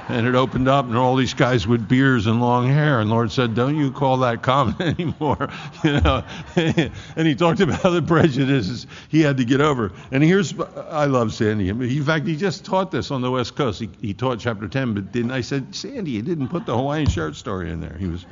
[0.09, 3.01] and it opened up, and all these guys with beards and long hair.
[3.01, 5.49] And Lord said, "Don't you call that common anymore?"
[5.83, 6.23] you know.
[6.57, 9.93] and he talked about the prejudices he had to get over.
[10.11, 11.69] And here's, I love Sandy.
[11.69, 13.81] In fact, he just taught this on the West Coast.
[13.81, 17.09] He, he taught chapter 10, but didn't I said, Sandy, you didn't put the Hawaiian
[17.09, 17.97] shirt story in there.
[17.99, 18.27] He was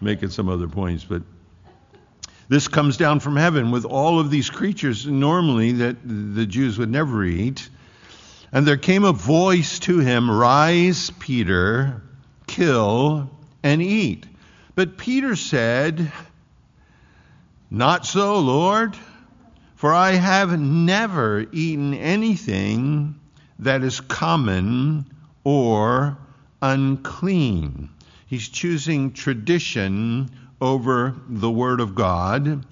[0.00, 1.22] making some other points, but.
[2.48, 6.90] This comes down from heaven with all of these creatures normally that the Jews would
[6.90, 7.68] never eat.
[8.52, 12.02] And there came a voice to him, Rise, Peter,
[12.46, 13.30] kill
[13.64, 14.26] and eat.
[14.76, 16.12] But Peter said,
[17.68, 18.96] Not so, Lord,
[19.74, 23.18] for I have never eaten anything
[23.58, 25.06] that is common
[25.42, 26.16] or
[26.62, 27.90] unclean.
[28.26, 32.64] He's choosing tradition over the Word of God.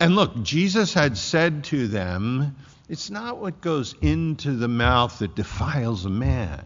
[0.00, 2.56] And look, Jesus had said to them,
[2.88, 6.64] it's not what goes into the mouth that defiles a man,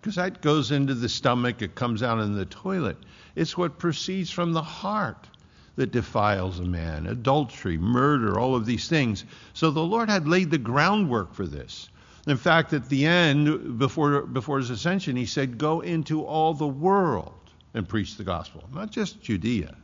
[0.00, 2.96] because that goes into the stomach, it comes out in the toilet.
[3.34, 5.28] It's what proceeds from the heart
[5.76, 9.24] that defiles a man adultery, murder, all of these things.
[9.54, 11.88] So the Lord had laid the groundwork for this.
[12.26, 16.68] In fact, at the end, before, before his ascension, he said, Go into all the
[16.68, 19.74] world and preach the gospel, not just Judea.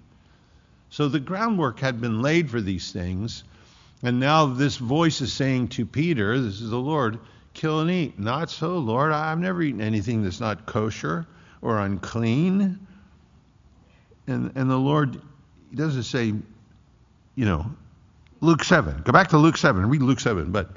[0.90, 3.44] So the groundwork had been laid for these things.
[4.02, 7.18] And now this voice is saying to Peter, This is the Lord,
[7.54, 8.18] kill and eat.
[8.18, 9.12] Not so, Lord.
[9.12, 11.26] I've never eaten anything that's not kosher
[11.62, 12.86] or unclean.
[14.26, 15.20] And, and the Lord,
[15.74, 16.32] doesn't say,
[17.34, 17.66] you know,
[18.40, 19.02] Luke 7.
[19.04, 19.88] Go back to Luke 7.
[19.88, 20.52] Read Luke 7.
[20.52, 20.70] But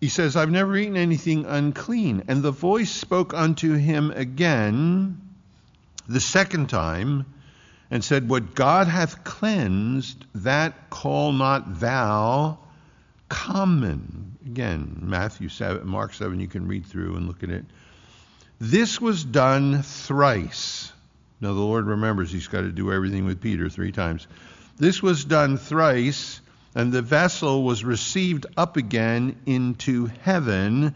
[0.00, 2.24] he says, I've never eaten anything unclean.
[2.26, 5.20] And the voice spoke unto him again
[6.08, 7.26] the second time
[7.90, 12.58] and said, What God hath cleansed, that call not thou
[13.28, 14.38] common.
[14.46, 17.66] Again, Matthew 7, Mark 7, you can read through and look at it.
[18.58, 20.92] This was done thrice.
[21.42, 24.26] Now, the Lord remembers he's got to do everything with Peter three times.
[24.78, 26.40] This was done thrice,
[26.74, 30.94] and the vessel was received up again into heaven.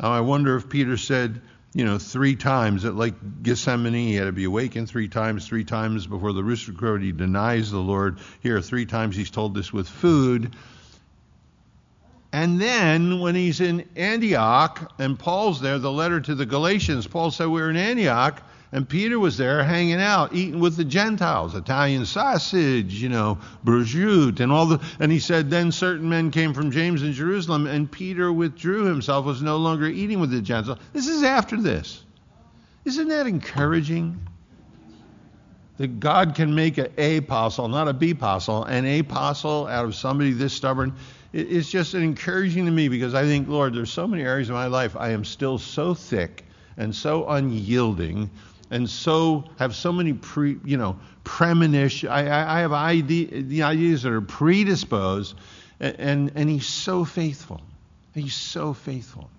[0.00, 1.40] Now, I wonder if Peter said,
[1.72, 3.94] you know, three times at Lake Gethsemane.
[3.94, 7.02] He had to be awakened three times, three times before the rooster crowed.
[7.02, 8.18] He denies the Lord.
[8.40, 10.54] Here, three times he's told this with food.
[12.32, 17.30] And then when he's in Antioch, and Paul's there, the letter to the Galatians, Paul
[17.30, 18.42] said, We are in Antioch.
[18.74, 24.40] And Peter was there hanging out, eating with the Gentiles, Italian sausage, you know, prosciutto,
[24.40, 24.80] and all the.
[24.98, 29.26] And he said, then certain men came from James in Jerusalem, and Peter withdrew himself,
[29.26, 30.80] was no longer eating with the Gentiles.
[30.92, 32.02] This is after this.
[32.84, 34.20] Isn't that encouraging?
[35.76, 39.94] That God can make an apostle, not a B apostle, an A apostle out of
[39.94, 40.96] somebody this stubborn.
[41.32, 44.66] It's just encouraging to me because I think, Lord, there's so many areas of my
[44.66, 46.44] life I am still so thick
[46.76, 48.30] and so unyielding
[48.70, 52.08] and so have so many pre, you know, premonition.
[52.08, 55.36] I, I, have idea, the ideas that are predisposed,
[55.80, 57.60] and, and, and he's so faithful.
[58.14, 59.30] He's so faithful.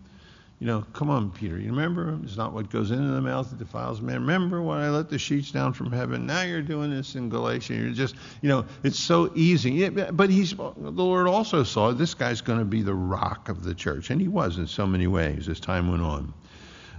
[0.59, 1.59] You know, come on, Peter.
[1.59, 2.17] You remember?
[2.23, 4.21] It's not what goes into the mouth that defiles man.
[4.21, 6.25] Remember when I let the sheets down from heaven?
[6.25, 7.73] Now you're doing this in Galatia.
[7.73, 9.89] You're just, you know, it's so easy.
[9.89, 13.75] But he's, the Lord also saw this guy's going to be the rock of the
[13.75, 16.33] church, and he was in so many ways as time went on.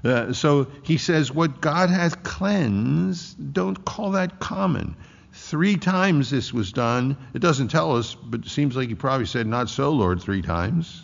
[0.05, 4.97] Uh, so he says, What God hath cleansed, don't call that common.
[5.33, 7.17] Three times this was done.
[7.35, 10.43] It doesn't tell us, but it seems like he probably said, Not so, Lord, three
[10.43, 11.03] times.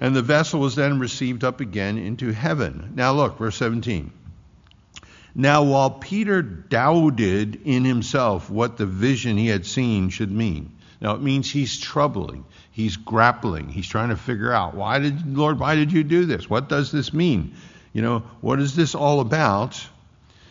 [0.00, 2.92] And the vessel was then received up again into heaven.
[2.94, 4.12] Now look, verse 17.
[5.34, 11.14] Now, while Peter doubted in himself what the vision he had seen should mean, now
[11.14, 15.74] it means he's troubling, he's grappling, he's trying to figure out why did Lord, why
[15.74, 16.50] did you do this?
[16.50, 17.54] What does this mean?
[17.92, 19.80] You know, what is this all about?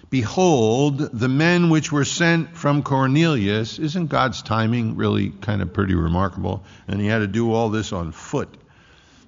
[0.10, 5.96] Behold, the men which were sent from Cornelius, isn't God's timing really kind of pretty
[5.96, 6.64] remarkable?
[6.88, 8.50] And he had to do all this on foot.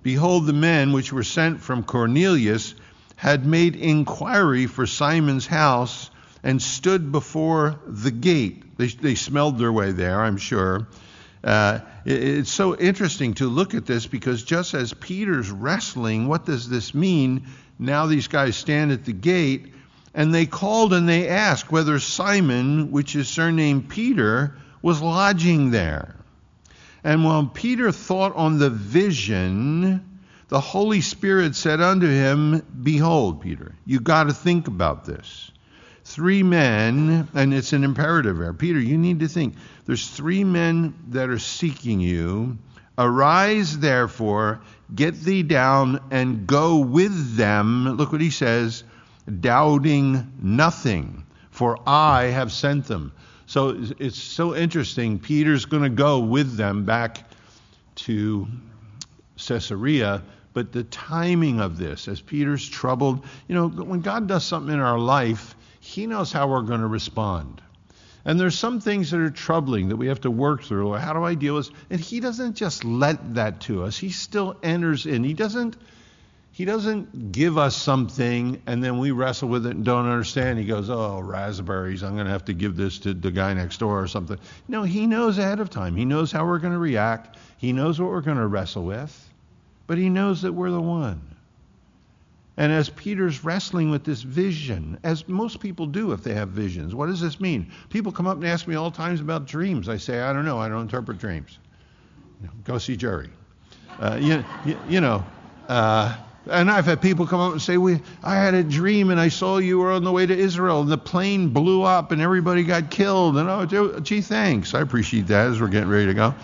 [0.03, 2.75] Behold, the men which were sent from Cornelius
[3.17, 6.09] had made inquiry for Simon's house
[6.43, 8.77] and stood before the gate.
[8.77, 10.87] They, they smelled their way there, I'm sure.
[11.43, 16.45] Uh, it, it's so interesting to look at this because just as Peter's wrestling, what
[16.45, 17.47] does this mean?
[17.77, 19.73] Now these guys stand at the gate
[20.13, 26.15] and they called and they asked whether Simon, which is surnamed Peter, was lodging there.
[27.03, 30.19] And while Peter thought on the vision,
[30.49, 35.51] the Holy Spirit said unto him, Behold, Peter, you got to think about this.
[36.19, 38.51] Three men, and it's an imperative here.
[38.51, 39.55] Peter, you need to think.
[39.85, 42.57] There's three men that are seeking you.
[42.97, 44.59] Arise, therefore,
[44.93, 47.95] get thee down and go with them.
[47.95, 48.83] Look what he says,
[49.39, 53.13] doubting nothing, for I have sent them.
[53.45, 55.19] So it's so interesting.
[55.19, 57.31] Peter's going to go with them back
[57.95, 58.45] to
[59.37, 64.73] Caesarea, but the timing of this, as Peter's troubled, you know, when God does something
[64.73, 65.55] in our life,
[65.89, 67.61] He knows how we're going to respond.
[68.23, 70.93] And there's some things that are troubling that we have to work through.
[70.93, 71.71] How do I deal with?
[71.89, 73.97] And He doesn't just let that to us.
[73.97, 75.23] He still enters in.
[75.23, 75.77] He doesn't
[76.51, 80.59] he doesn't give us something and then we wrestle with it and don't understand.
[80.59, 83.77] He goes, Oh, raspberries, I'm going to have to give this to the guy next
[83.77, 84.37] door or something.
[84.67, 85.95] No, he knows ahead of time.
[85.95, 87.37] He knows how we're going to react.
[87.57, 89.29] He knows what we're going to wrestle with.
[89.87, 91.21] But he knows that we're the one.
[92.59, 96.93] And as Peter's wrestling with this vision, as most people do if they have visions,
[96.93, 97.71] what does this mean?
[97.87, 99.87] People come up and ask me all times about dreams.
[99.87, 100.59] I say, I don't know.
[100.59, 101.57] I don't interpret dreams.
[102.41, 103.29] You know, go see Jerry.
[103.97, 105.25] Uh, you, you, you, know,
[105.69, 106.17] uh,
[106.51, 109.29] and I've had people come up and say, "We, I had a dream and I
[109.29, 112.63] saw you were on the way to Israel and the plane blew up and everybody
[112.63, 114.73] got killed." And oh, gee, thanks.
[114.73, 116.35] I appreciate that as we're getting ready to go.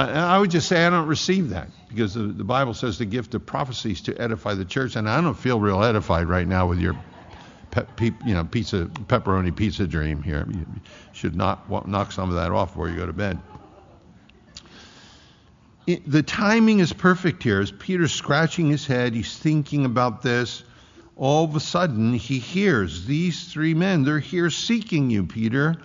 [0.00, 3.34] I would just say I don't receive that because the, the Bible says the gift
[3.34, 6.78] of prophecies to edify the church, and I don't feel real edified right now with
[6.78, 6.96] your,
[7.72, 10.46] pe- pe- you know, pizza pepperoni pizza dream here.
[10.48, 10.66] You
[11.12, 13.38] should not knock some of that off before you go to bed
[15.88, 17.60] it, the timing is perfect here.
[17.60, 20.62] As Peter's scratching his head, he's thinking about this.
[21.16, 24.04] All of a sudden, he hears these three men.
[24.04, 25.76] They're here seeking you, Peter.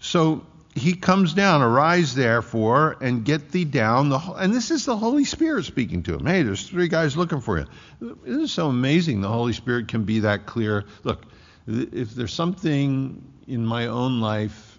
[0.00, 0.44] So
[0.78, 1.62] he comes down.
[1.62, 4.08] Arise, therefore, and get thee down.
[4.08, 6.26] The, and this is the Holy Spirit speaking to him.
[6.26, 7.66] Hey, there's three guys looking for you.
[8.24, 10.84] Isn't it so amazing the Holy Spirit can be that clear?
[11.04, 11.24] Look,
[11.66, 14.78] if there's something in my own life,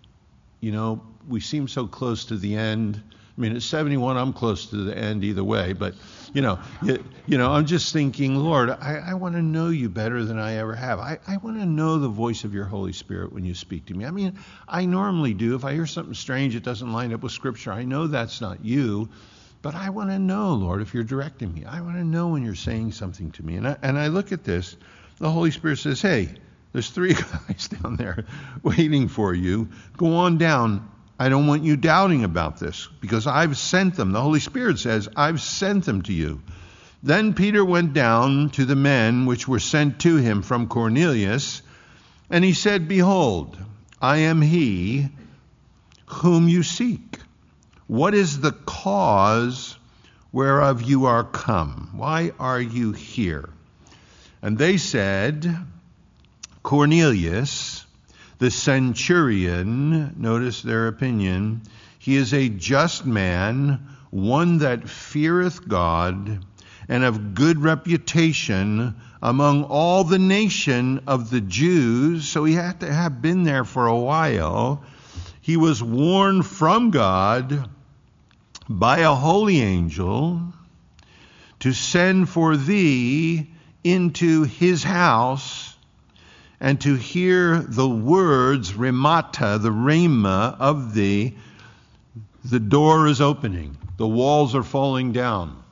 [0.59, 3.03] you know, we seem so close to the end
[3.39, 5.71] I mean, at 71, I'm close to the end either way.
[5.71, 5.95] But,
[6.33, 9.87] you know, you, you know I'm just thinking, Lord, I, I want to know you
[9.87, 10.99] better than I ever have.
[10.99, 13.93] I, I want to know the voice of your Holy Spirit when you speak to
[13.93, 14.05] me.
[14.05, 14.37] I mean,
[14.67, 15.55] I normally do.
[15.55, 18.65] If I hear something strange that doesn't line up with Scripture, I know that's not
[18.65, 19.07] you.
[19.61, 21.63] But I want to know, Lord, if you're directing me.
[21.63, 23.55] I want to know when you're saying something to me.
[23.55, 24.75] And I, and I look at this.
[25.17, 26.27] The Holy Spirit says, hey,
[26.73, 27.13] there's three
[27.47, 28.25] guys down there
[28.63, 29.69] waiting for you.
[29.95, 30.89] Go on down
[31.19, 34.13] I don't want you doubting about this because I've sent them.
[34.13, 36.41] The Holy Spirit says, I've sent them to you.
[37.03, 41.61] Then Peter went down to the men which were sent to him from Cornelius,
[42.29, 43.57] and he said, Behold,
[44.01, 45.09] I am he
[46.05, 47.19] whom you seek.
[47.87, 49.77] What is the cause
[50.31, 51.89] whereof you are come?
[51.93, 53.49] Why are you here?
[54.41, 55.57] And they said,
[56.63, 57.78] Cornelius,
[58.39, 61.61] the centurion, notice their opinion,
[61.99, 66.45] he is a just man, one that feareth God,
[66.87, 72.27] and of good reputation among all the nation of the Jews.
[72.27, 74.83] So he had to have been there for a while.
[75.41, 77.69] He was warned from God
[78.69, 80.41] by a holy angel
[81.59, 83.49] to send for thee
[83.83, 85.68] into his house
[86.59, 91.35] and to hear the words, rhemata, the rhema of thee.
[92.43, 95.63] The door is opening, the walls are falling down.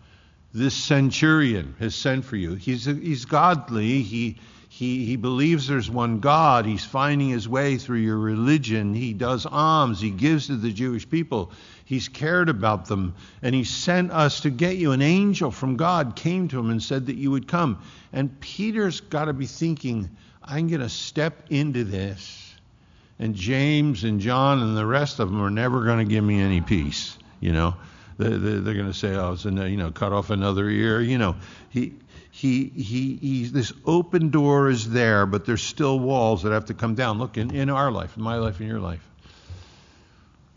[0.53, 2.55] This centurion has sent for you.
[2.55, 4.01] He's, he's godly.
[4.01, 4.37] He,
[4.69, 6.65] he, he believes there's one God.
[6.65, 8.93] He's finding his way through your religion.
[8.93, 10.01] He does alms.
[10.01, 11.51] He gives to the Jewish people.
[11.85, 13.15] He's cared about them.
[13.41, 14.91] And he sent us to get you.
[14.93, 17.81] An angel from God came to him and said that you would come.
[18.11, 20.09] And Peter's got to be thinking,
[20.47, 22.55] I'm going to step into this.
[23.19, 26.39] And James and John and the rest of them are never going to give me
[26.39, 27.17] any peace.
[27.39, 27.75] You know,
[28.17, 31.35] they're, going to say, "Oh, it's a, you know, cut off another ear." You know,
[31.69, 31.95] he
[32.31, 33.45] he he he.
[33.45, 37.17] This open door is there, but there's still walls that have to come down.
[37.17, 39.07] Look, in, in our life, in my life, in your life,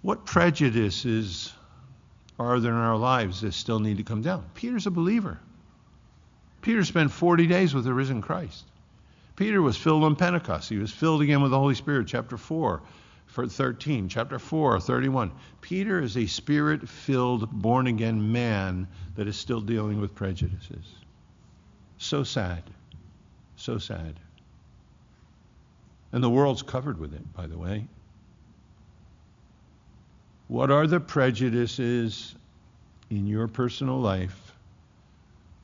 [0.03, 1.53] what prejudices
[2.39, 4.45] are there in our lives that still need to come down?
[4.55, 5.39] Peter's a believer.
[6.63, 8.65] Peter spent 40 days with the risen Christ.
[9.41, 10.69] Peter was filled on Pentecost.
[10.69, 12.83] He was filled again with the Holy Spirit, chapter 4,
[13.25, 15.33] for 13, chapter 4, 31.
[15.63, 20.85] Peter is a spirit filled, born again man that is still dealing with prejudices.
[21.97, 22.63] So sad.
[23.57, 24.21] So sad.
[26.13, 27.89] And the world's covered with it, by the way.
[30.49, 32.35] What are the prejudices
[33.09, 34.53] in your personal life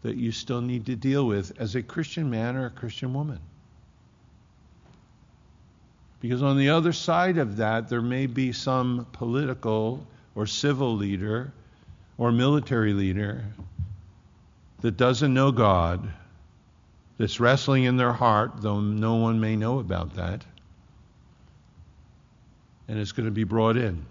[0.01, 3.39] that you still need to deal with as a Christian man or a Christian woman?
[6.21, 11.53] Because on the other side of that, there may be some political or civil leader
[12.19, 13.45] or military leader
[14.81, 16.09] that doesn't know God,
[17.19, 20.45] that's wrestling in their heart, though no one may know about that,
[22.89, 24.05] and it's going to be brought in.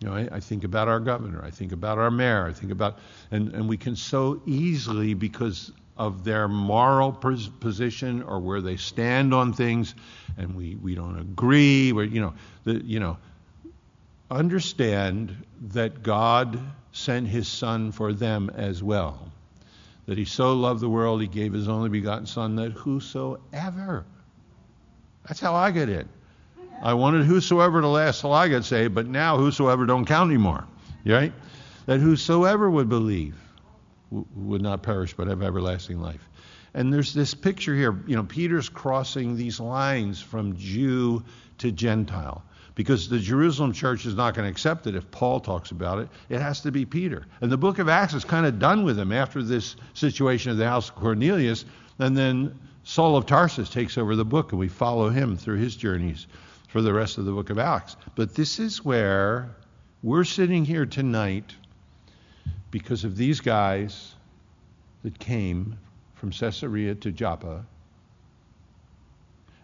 [0.00, 2.70] You know, I, I, think about our governor, I think about our mayor, I think
[2.70, 2.98] about,
[3.30, 9.32] and, and we can so easily, because of their moral position or where they stand
[9.32, 9.94] on things,
[10.36, 12.34] and we, we don't agree, or, you know,
[12.64, 13.16] the, you know,
[14.30, 15.34] understand
[15.72, 16.58] that God
[16.92, 19.32] sent his son for them as well.
[20.06, 24.04] That he so loved the world, he gave his only begotten son, that whosoever,
[25.26, 26.06] that's how I get it.
[26.82, 30.66] I wanted whosoever to last till I got saved, but now whosoever don't count anymore.
[31.06, 31.32] Right?
[31.86, 33.34] That whosoever would believe
[34.10, 36.28] would not perish but have everlasting life.
[36.74, 41.24] And there's this picture here, you know, Peter's crossing these lines from Jew
[41.58, 42.44] to Gentile
[42.74, 46.08] because the Jerusalem church is not going to accept it if Paul talks about it.
[46.28, 47.26] It has to be Peter.
[47.40, 50.58] And the book of Acts is kind of done with him after this situation of
[50.58, 51.64] the house of Cornelius.
[51.98, 55.74] And then Saul of Tarsus takes over the book, and we follow him through his
[55.74, 56.26] journeys
[56.68, 57.96] for the rest of the book of Acts.
[58.14, 59.56] But this is where
[60.02, 61.54] we're sitting here tonight
[62.76, 64.12] because of these guys
[65.02, 65.78] that came
[66.12, 67.64] from Caesarea to Joppa.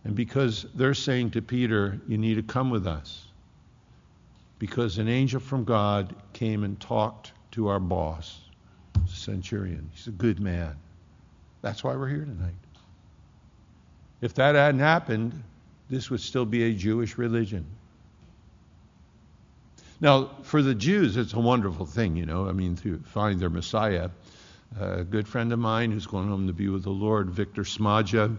[0.05, 3.27] And because they're saying to Peter, You need to come with us.
[4.59, 8.41] Because an angel from God came and talked to our boss,
[9.07, 9.91] centurion.
[9.93, 10.75] He's a good man.
[11.61, 12.55] That's why we're here tonight.
[14.23, 15.43] If that hadn't happened,
[15.91, 17.67] this would still be a Jewish religion.
[20.03, 22.49] Now, for the Jews, it's a wonderful thing, you know.
[22.49, 24.11] I mean, to find their Messiah.
[24.77, 28.37] a good friend of mine who's going home to be with the Lord, Victor Smadja.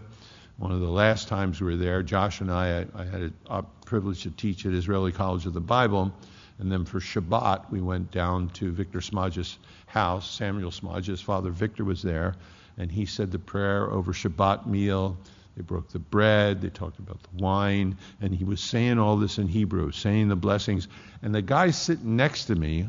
[0.58, 3.62] One of the last times we were there, Josh and I, I, I had a,
[3.86, 6.12] privilege to teach at Israeli College of the Bible.
[6.58, 9.56] And then for Shabbat, we went down to Victor Smadja's
[9.86, 10.30] house.
[10.30, 12.34] Samuel Smadja's father, Victor, was there.
[12.76, 15.16] And he said the prayer over Shabbat meal
[15.56, 19.38] they broke the bread, they talked about the wine, and he was saying all this
[19.38, 20.88] in Hebrew, saying the blessings.
[21.22, 22.88] And the guy sitting next to me,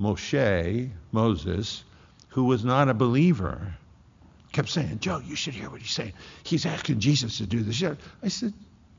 [0.00, 1.84] Moshe, Moses,
[2.28, 3.74] who was not a believer,
[4.52, 6.14] kept saying, Joe, you should hear what he's saying.
[6.42, 7.82] He's asking Jesus to do this.
[8.22, 8.54] I said,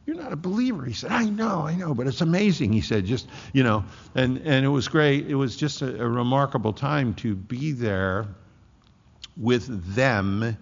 [0.05, 0.85] You're not a believer.
[0.85, 2.71] He said, I know, I know, but it's amazing.
[2.71, 3.83] He said, just, you know,
[4.13, 5.27] and, and it was great.
[5.27, 8.27] It was just a, a remarkable time to be there
[9.37, 10.55] with them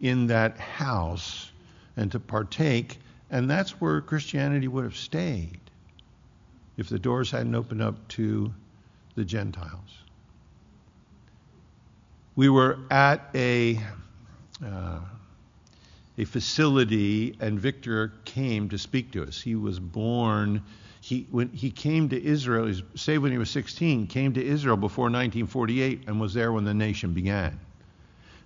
[0.00, 1.49] in that house
[1.96, 2.98] and to partake.
[3.30, 5.60] And that's where Christianity would have stayed
[6.76, 8.52] if the doors hadn't opened up to
[9.14, 9.90] the Gentiles.
[12.36, 13.78] We were at a,
[14.64, 15.00] uh,
[16.16, 19.40] a facility, and Victor came to speak to us.
[19.40, 20.62] He was born,
[21.00, 24.44] he, when he came to Israel, he was saved when he was 16, came to
[24.44, 27.58] Israel before 1948, and was there when the nation began.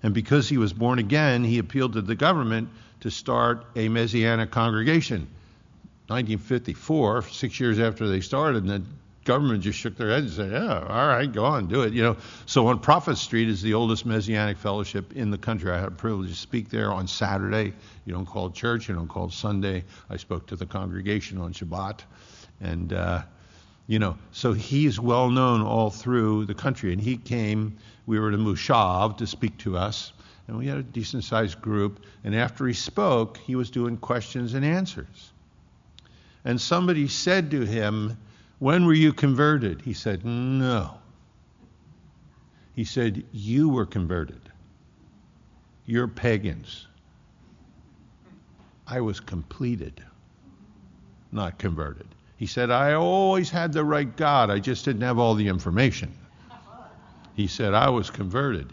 [0.05, 2.69] And because he was born again, he appealed to the government
[3.01, 5.27] to start a Messianic congregation.
[6.09, 8.83] 1954, six years after they started, and the
[9.25, 12.03] government just shook their heads and said, "Yeah, all right, go on, do it." You
[12.03, 15.73] know, so on Prophet Street is the oldest Messianic fellowship in the country.
[15.73, 17.73] I had a privilege to speak there on Saturday.
[18.05, 19.85] You don't call it church, you don't call it Sunday.
[20.11, 22.01] I spoke to the congregation on Shabbat,
[22.61, 23.23] and uh,
[23.87, 26.93] you know, so he's well known all through the country.
[26.93, 27.77] And he came.
[28.07, 30.13] We were at a moshav to speak to us,
[30.47, 32.01] and we had a decent sized group.
[32.23, 35.33] And after he spoke, he was doing questions and answers.
[36.45, 38.17] And somebody said to him,
[38.59, 39.83] When were you converted?
[39.83, 40.99] He said, No.
[42.75, 44.41] He said, You were converted.
[45.87, 46.87] You're pagans.
[48.87, 50.03] I was completed,
[51.33, 52.07] not converted.
[52.45, 56.15] He said, I always had the right God, I just didn't have all the information.
[57.33, 58.71] He said, I was converted.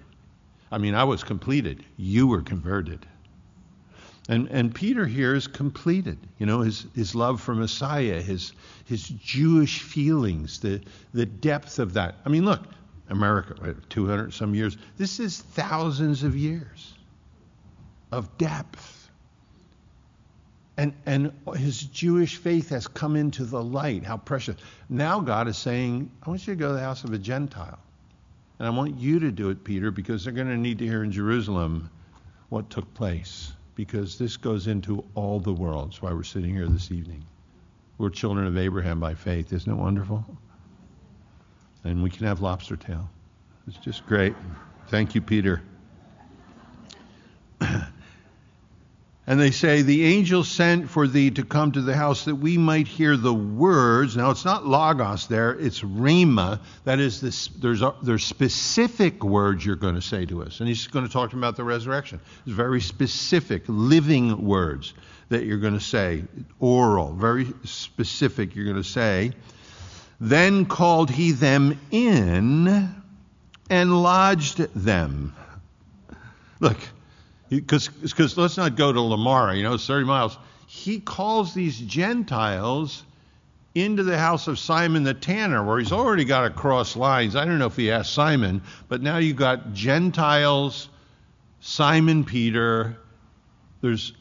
[0.73, 1.85] I mean, I was completed.
[1.95, 3.05] You were converted.
[4.27, 6.17] And, and Peter here is completed.
[6.37, 8.51] You know, his, his love for Messiah, his,
[8.87, 10.81] his Jewish feelings, the,
[11.13, 12.15] the depth of that.
[12.25, 12.63] I mean, look,
[13.07, 14.75] America, 200 some years.
[14.97, 16.93] This is thousands of years
[18.11, 19.00] of depth.
[20.81, 24.03] And, and his Jewish faith has come into the light.
[24.03, 24.55] How precious.
[24.89, 27.77] Now God is saying, I want you to go to the house of a Gentile.
[28.57, 31.03] And I want you to do it, Peter, because they're going to need to hear
[31.03, 31.91] in Jerusalem
[32.49, 35.91] what took place because this goes into all the world.
[35.91, 37.25] That's why we're sitting here this evening.
[37.99, 39.53] We're children of Abraham by faith.
[39.53, 40.25] Isn't it wonderful?
[41.83, 43.07] And we can have lobster tail.
[43.67, 44.33] It's just great.
[44.87, 45.61] Thank you, Peter.
[49.27, 52.57] And they say, The angel sent for thee to come to the house that we
[52.57, 54.17] might hear the words.
[54.17, 56.59] Now, it's not logos there, it's rhema.
[56.85, 60.59] That is, this, there's, a, there's specific words you're going to say to us.
[60.59, 62.19] And he's going to talk to them about the resurrection.
[62.45, 64.93] It's very specific, living words
[65.29, 66.23] that you're going to say,
[66.59, 69.31] oral, very specific, you're going to say.
[70.19, 72.93] Then called he them in
[73.69, 75.33] and lodged them.
[76.59, 76.77] Look,
[77.51, 80.37] because let's not go to Lamar, you know, it's 30 miles.
[80.67, 83.03] He calls these Gentiles
[83.75, 87.35] into the house of Simon the tanner, where he's already got to cross lines.
[87.35, 90.87] I don't know if he asked Simon, but now you've got Gentiles,
[91.59, 92.97] Simon Peter,
[93.81, 94.13] there's,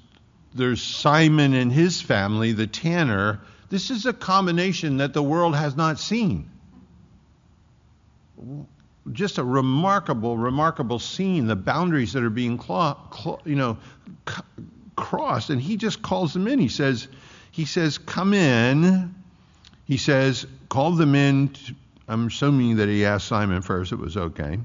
[0.55, 3.41] there's Simon and his family, the tanner.
[3.68, 6.51] This is a combination that the world has not seen
[9.12, 11.46] just a remarkable, remarkable scene.
[11.46, 13.78] The boundaries that are being, claw, claw, you know,
[14.28, 14.42] c-
[14.96, 16.58] crossed, and he just calls them in.
[16.58, 17.08] He says,
[17.50, 19.14] he says, "Come in."
[19.84, 21.74] He says, "Call them in." To,
[22.08, 23.92] I'm assuming that he asked Simon first.
[23.92, 24.58] It was okay.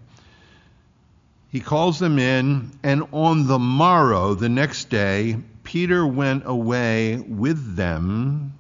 [1.50, 7.76] He calls them in, and on the morrow, the next day, Peter went away with
[7.76, 8.54] them,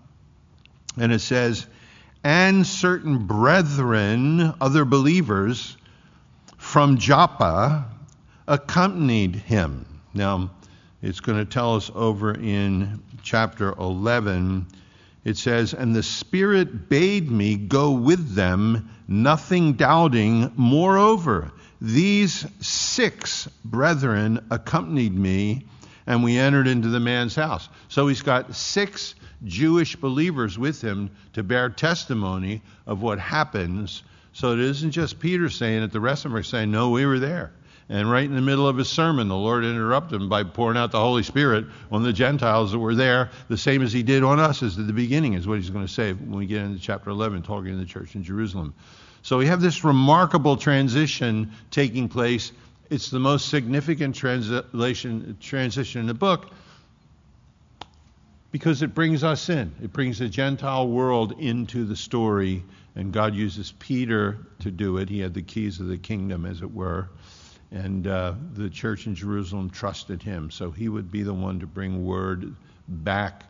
[0.97, 1.67] and it says
[2.25, 5.77] and certain brethren, other believers
[6.57, 7.85] from Joppa,
[8.47, 9.85] accompanied him.
[10.11, 10.49] Now,
[11.03, 14.65] it's going to tell us over in chapter 11.
[15.23, 20.51] It says, And the Spirit bade me go with them, nothing doubting.
[20.55, 25.67] Moreover, these six brethren accompanied me,
[26.07, 27.69] and we entered into the man's house.
[27.87, 29.13] So he's got six
[29.45, 34.03] Jewish believers with him to bear testimony of what happens.
[34.33, 37.05] So it isn't just Peter saying it, the rest of them are saying, No, we
[37.05, 37.51] were there.
[37.87, 40.91] And right in the middle of his sermon, the Lord interrupted him by pouring out
[40.91, 44.39] the Holy Spirit on the Gentiles that were there, the same as he did on
[44.39, 46.79] us as at the beginning, is what he's going to say when we get into
[46.79, 48.73] chapter 11, talking to the church in Jerusalem.
[49.21, 52.51] So we have this remarkable transition taking place.
[52.89, 56.51] It's the most significant transition in the book
[58.55, 59.75] because it brings us in.
[59.83, 62.63] It brings the Gentile world into the story,
[62.95, 65.09] and God uses Peter to do it.
[65.09, 67.09] He had the keys of the kingdom, as it were,
[67.71, 70.51] and uh, the church in Jerusalem trusted him.
[70.51, 72.55] So he would be the one to bring word
[72.87, 73.43] back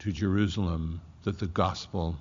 [0.00, 2.14] to Jerusalem that the gospel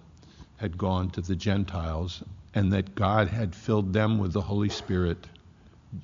[0.55, 2.23] had gone to the Gentiles
[2.55, 5.27] and that God had filled them with the Holy Spirit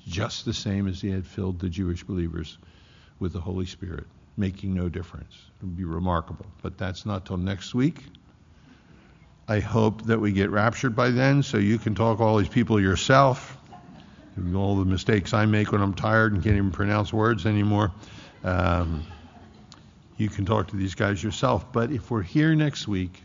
[0.06, 2.58] just the same as he had filled the Jewish believers
[3.20, 4.04] with the Holy Spirit
[4.36, 5.34] making no difference.
[5.60, 6.46] It would be remarkable.
[6.62, 8.00] But that's not till next week.
[9.46, 12.80] I hope that we get raptured by then so you can talk all these people
[12.80, 13.58] yourself.
[14.54, 17.92] All the mistakes I make when I'm tired and can't even pronounce words anymore.
[18.42, 19.04] Um,
[20.16, 21.72] you can talk to these guys yourself.
[21.72, 23.22] But if we're here next week,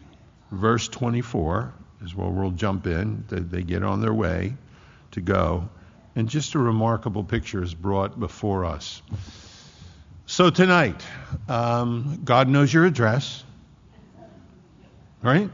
[0.52, 3.24] verse 24 is where we'll jump in.
[3.30, 4.56] They, they get on their way
[5.12, 5.70] to go.
[6.16, 9.02] And just a remarkable picture is brought before us.
[10.30, 11.04] So tonight,
[11.48, 13.44] um, God knows your address,
[15.24, 15.50] right?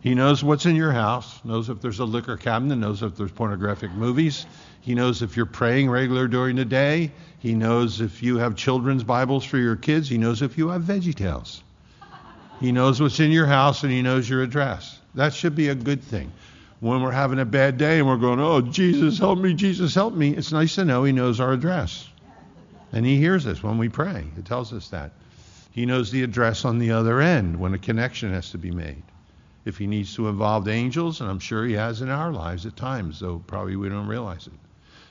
[0.00, 3.30] He knows what's in your house, knows if there's a liquor cabinet, knows if there's
[3.30, 4.46] pornographic movies.
[4.80, 7.12] He knows if you're praying regular during the day.
[7.38, 10.08] He knows if you have children's Bibles for your kids.
[10.08, 11.62] He knows if you have Veggie Tales.
[12.60, 14.98] He knows what's in your house and he knows your address.
[15.16, 16.32] That should be a good thing.
[16.80, 20.14] When we're having a bad day and we're going, oh, Jesus, help me, Jesus, help
[20.14, 22.07] me, it's nice to know he knows our address.
[22.92, 24.26] And he hears us when we pray.
[24.36, 25.12] It tells us that.
[25.70, 29.02] He knows the address on the other end when a connection has to be made.
[29.64, 32.76] If he needs to involve angels, and I'm sure he has in our lives at
[32.76, 34.54] times, though probably we don't realize it,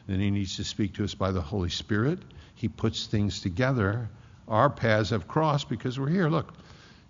[0.08, 2.20] then he needs to speak to us by the Holy Spirit.
[2.56, 4.10] He puts things together.
[4.48, 6.30] Our paths have crossed because we're here.
[6.30, 6.54] Look,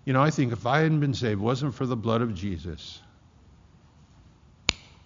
[0.04, 3.00] you know, I think if I hadn't been saved, wasn't for the blood of Jesus,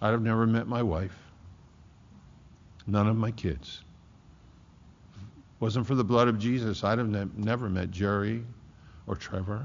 [0.01, 1.17] I'd have never met my wife,
[2.85, 3.81] none of my kids.
[5.63, 8.43] Wasn't for the blood of Jesus, I'd have ne- never met Jerry
[9.07, 9.63] or Trevor,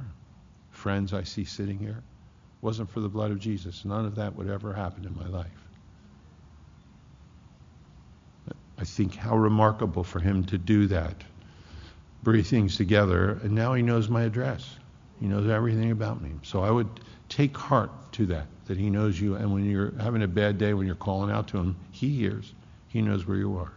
[0.71, 2.05] friends I see sitting here.
[2.61, 5.67] Wasn't for the blood of Jesus, none of that would ever happen in my life.
[8.79, 11.25] I think how remarkable for him to do that.
[12.23, 14.79] Breathe things together, and now he knows my address.
[15.19, 16.31] He knows everything about me.
[16.45, 19.35] So I would take heart to that, that he knows you.
[19.35, 22.55] And when you're having a bad day, when you're calling out to him, he hears.
[22.87, 23.73] He knows where you are.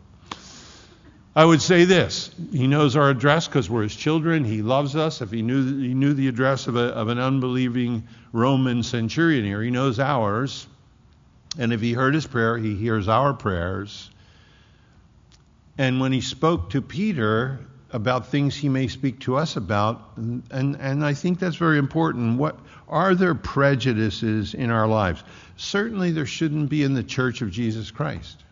[1.36, 4.44] I would say this He knows our address because we're his children.
[4.44, 5.22] He loves us.
[5.22, 9.62] If he knew, he knew the address of, a, of an unbelieving Roman centurion here,
[9.62, 10.68] he knows ours.
[11.58, 14.10] And if he heard his prayer, he hears our prayers.
[15.78, 17.60] And when he spoke to Peter
[17.92, 21.78] about things he may speak to us about, and, and, and I think that's very
[21.78, 22.38] important.
[22.38, 22.58] What
[22.88, 25.24] are there prejudices in our lives?
[25.58, 28.44] Certainly, there shouldn't be in the Church of Jesus Christ.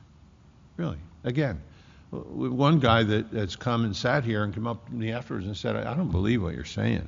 [0.76, 1.62] Really, again,
[2.12, 5.56] one guy that, that's come and sat here and come up to me afterwards and
[5.56, 7.08] said, I don't believe what you're saying.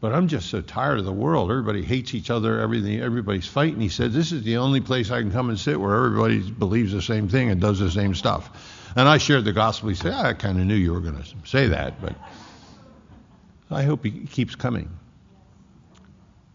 [0.00, 1.50] But I'm just so tired of the world.
[1.50, 2.60] Everybody hates each other.
[2.60, 3.80] Everything, everybody's fighting.
[3.80, 6.92] He said, This is the only place I can come and sit where everybody believes
[6.92, 8.92] the same thing and does the same stuff.
[8.94, 9.88] And I shared the gospel.
[9.88, 12.14] He said, I kind of knew you were going to say that, but
[13.70, 14.90] I hope he keeps coming.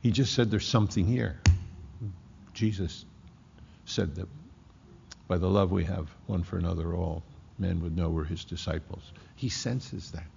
[0.01, 1.39] He just said there's something here.
[2.53, 3.05] Jesus
[3.86, 4.28] said that
[5.32, 7.24] by the love we have one for another, all
[7.58, 9.14] men would know we're his disciples.
[9.38, 10.28] He senses that.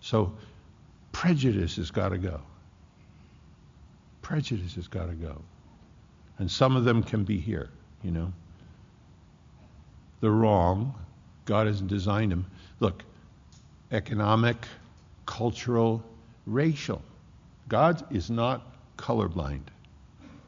[0.00, 0.32] So
[1.12, 2.40] prejudice has got to go.
[4.22, 5.40] Prejudice has got to go.
[6.38, 7.70] And some of them can be here,
[8.02, 8.32] you know.
[10.20, 10.96] They're wrong.
[11.44, 12.46] God hasn't designed them.
[12.80, 13.04] Look,
[13.92, 14.66] economic,
[15.26, 16.02] cultural,
[16.46, 17.00] racial.
[17.68, 18.66] God is not
[18.96, 19.62] colorblind.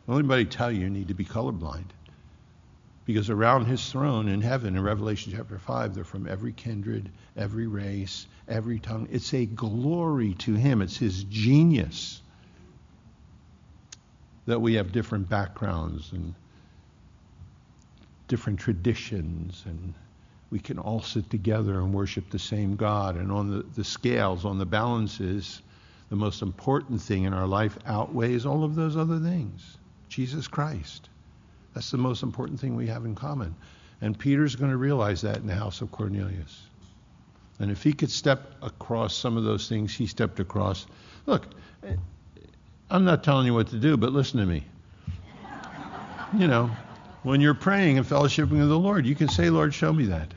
[0.09, 1.85] Don't anybody tell you you need to be colorblind
[3.09, 7.67] because around his throne in heaven in Revelation chapter 5, they're from every kindred, every
[7.67, 9.09] race, every tongue.
[9.11, 12.21] It's a glory to him, it's his genius
[14.45, 16.35] that we have different backgrounds and
[18.29, 19.95] different traditions and
[20.51, 23.17] we can all sit together and worship the same God.
[23.17, 25.63] And on the, the scales, on the balances,
[26.11, 29.79] the most important thing in our life outweighs all of those other things
[30.11, 31.09] Jesus Christ.
[31.75, 33.55] That's the most important thing we have in common.
[34.01, 36.63] And Peter's going to realize that in the house of Cornelius.
[37.59, 40.87] And if he could step across some of those things he stepped across,
[41.27, 41.47] look,
[42.91, 44.65] I'm not telling you what to do, but listen to me.
[46.37, 46.71] You know,
[47.23, 50.33] when you're praying and fellowshipping with the Lord, you can say, Lord, show me that.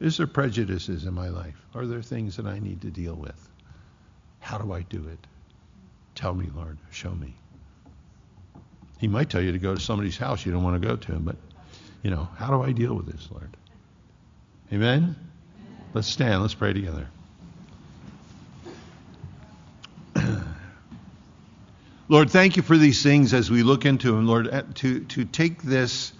[0.00, 1.56] Is there prejudices in my life?
[1.74, 3.48] Are there things that I need to deal with?
[4.40, 5.26] How do I do it?
[6.14, 7.34] Tell me, Lord, show me.
[8.98, 11.12] He might tell you to go to somebody's house you don't want to go to,
[11.12, 11.36] but,
[12.02, 13.56] you know, how do I deal with this, Lord?
[14.72, 15.16] Amen?
[15.92, 16.42] Let's stand.
[16.42, 17.06] Let's pray together.
[22.08, 25.62] Lord, thank you for these things as we look into them, Lord, to, to take
[25.62, 26.12] this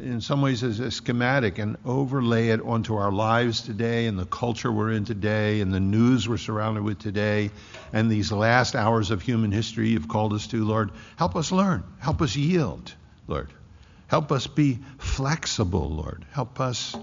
[0.00, 4.24] in some ways as a schematic and overlay it onto our lives today and the
[4.24, 7.50] culture we're in today and the news we're surrounded with today
[7.92, 10.90] and these last hours of human history you've called us to, Lord.
[11.16, 11.84] Help us learn.
[11.98, 12.94] Help us yield,
[13.26, 13.52] Lord.
[14.06, 16.24] Help us be flexible, Lord.
[16.32, 16.96] Help us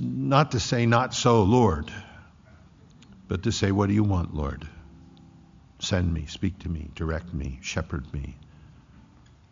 [0.00, 1.90] not to say, not so, Lord,
[3.26, 4.66] but to say, what do you want, Lord?
[5.80, 8.36] Send me, speak to me, direct me, shepherd me.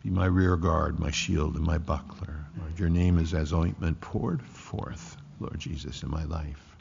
[0.07, 2.45] Be my rear guard, my shield, and my buckler.
[2.57, 6.77] Lord, your name is as ointment poured forth, Lord Jesus, in my life.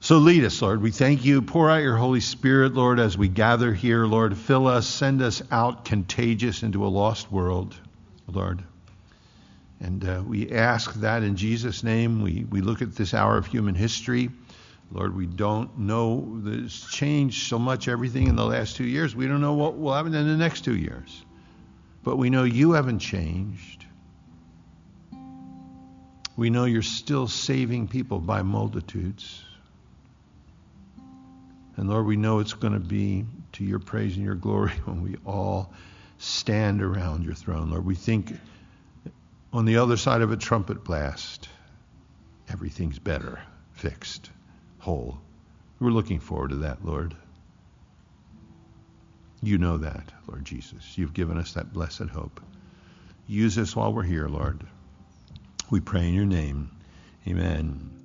[0.00, 0.80] So lead us, Lord.
[0.80, 1.42] We thank you.
[1.42, 4.06] Pour out your Holy Spirit, Lord, as we gather here.
[4.06, 7.76] Lord, fill us, send us out contagious into a lost world,
[8.26, 8.64] Lord.
[9.80, 12.22] And uh, we ask that in Jesus' name.
[12.22, 14.30] We, we look at this hour of human history.
[14.90, 19.14] Lord, we don't know there's changed so much everything in the last two years.
[19.14, 21.22] We don't know what will happen in the next two years.
[22.04, 23.86] But we know you haven't changed.
[26.36, 29.42] We know you're still saving people by multitudes.
[31.76, 35.02] And Lord, we know it's going to be to your praise and your glory when
[35.02, 35.72] we all
[36.18, 37.70] stand around your throne.
[37.70, 38.32] Lord, we think
[39.52, 41.48] on the other side of a trumpet blast,
[42.48, 43.40] everything's better,
[43.72, 44.30] fixed,
[44.78, 45.18] whole.
[45.80, 47.16] We're looking forward to that, Lord.
[49.46, 50.96] You know that, Lord Jesus.
[50.96, 52.40] You've given us that blessed hope.
[53.26, 54.66] Use us while we're here, Lord.
[55.70, 56.70] We pray in your name.
[57.28, 58.03] Amen.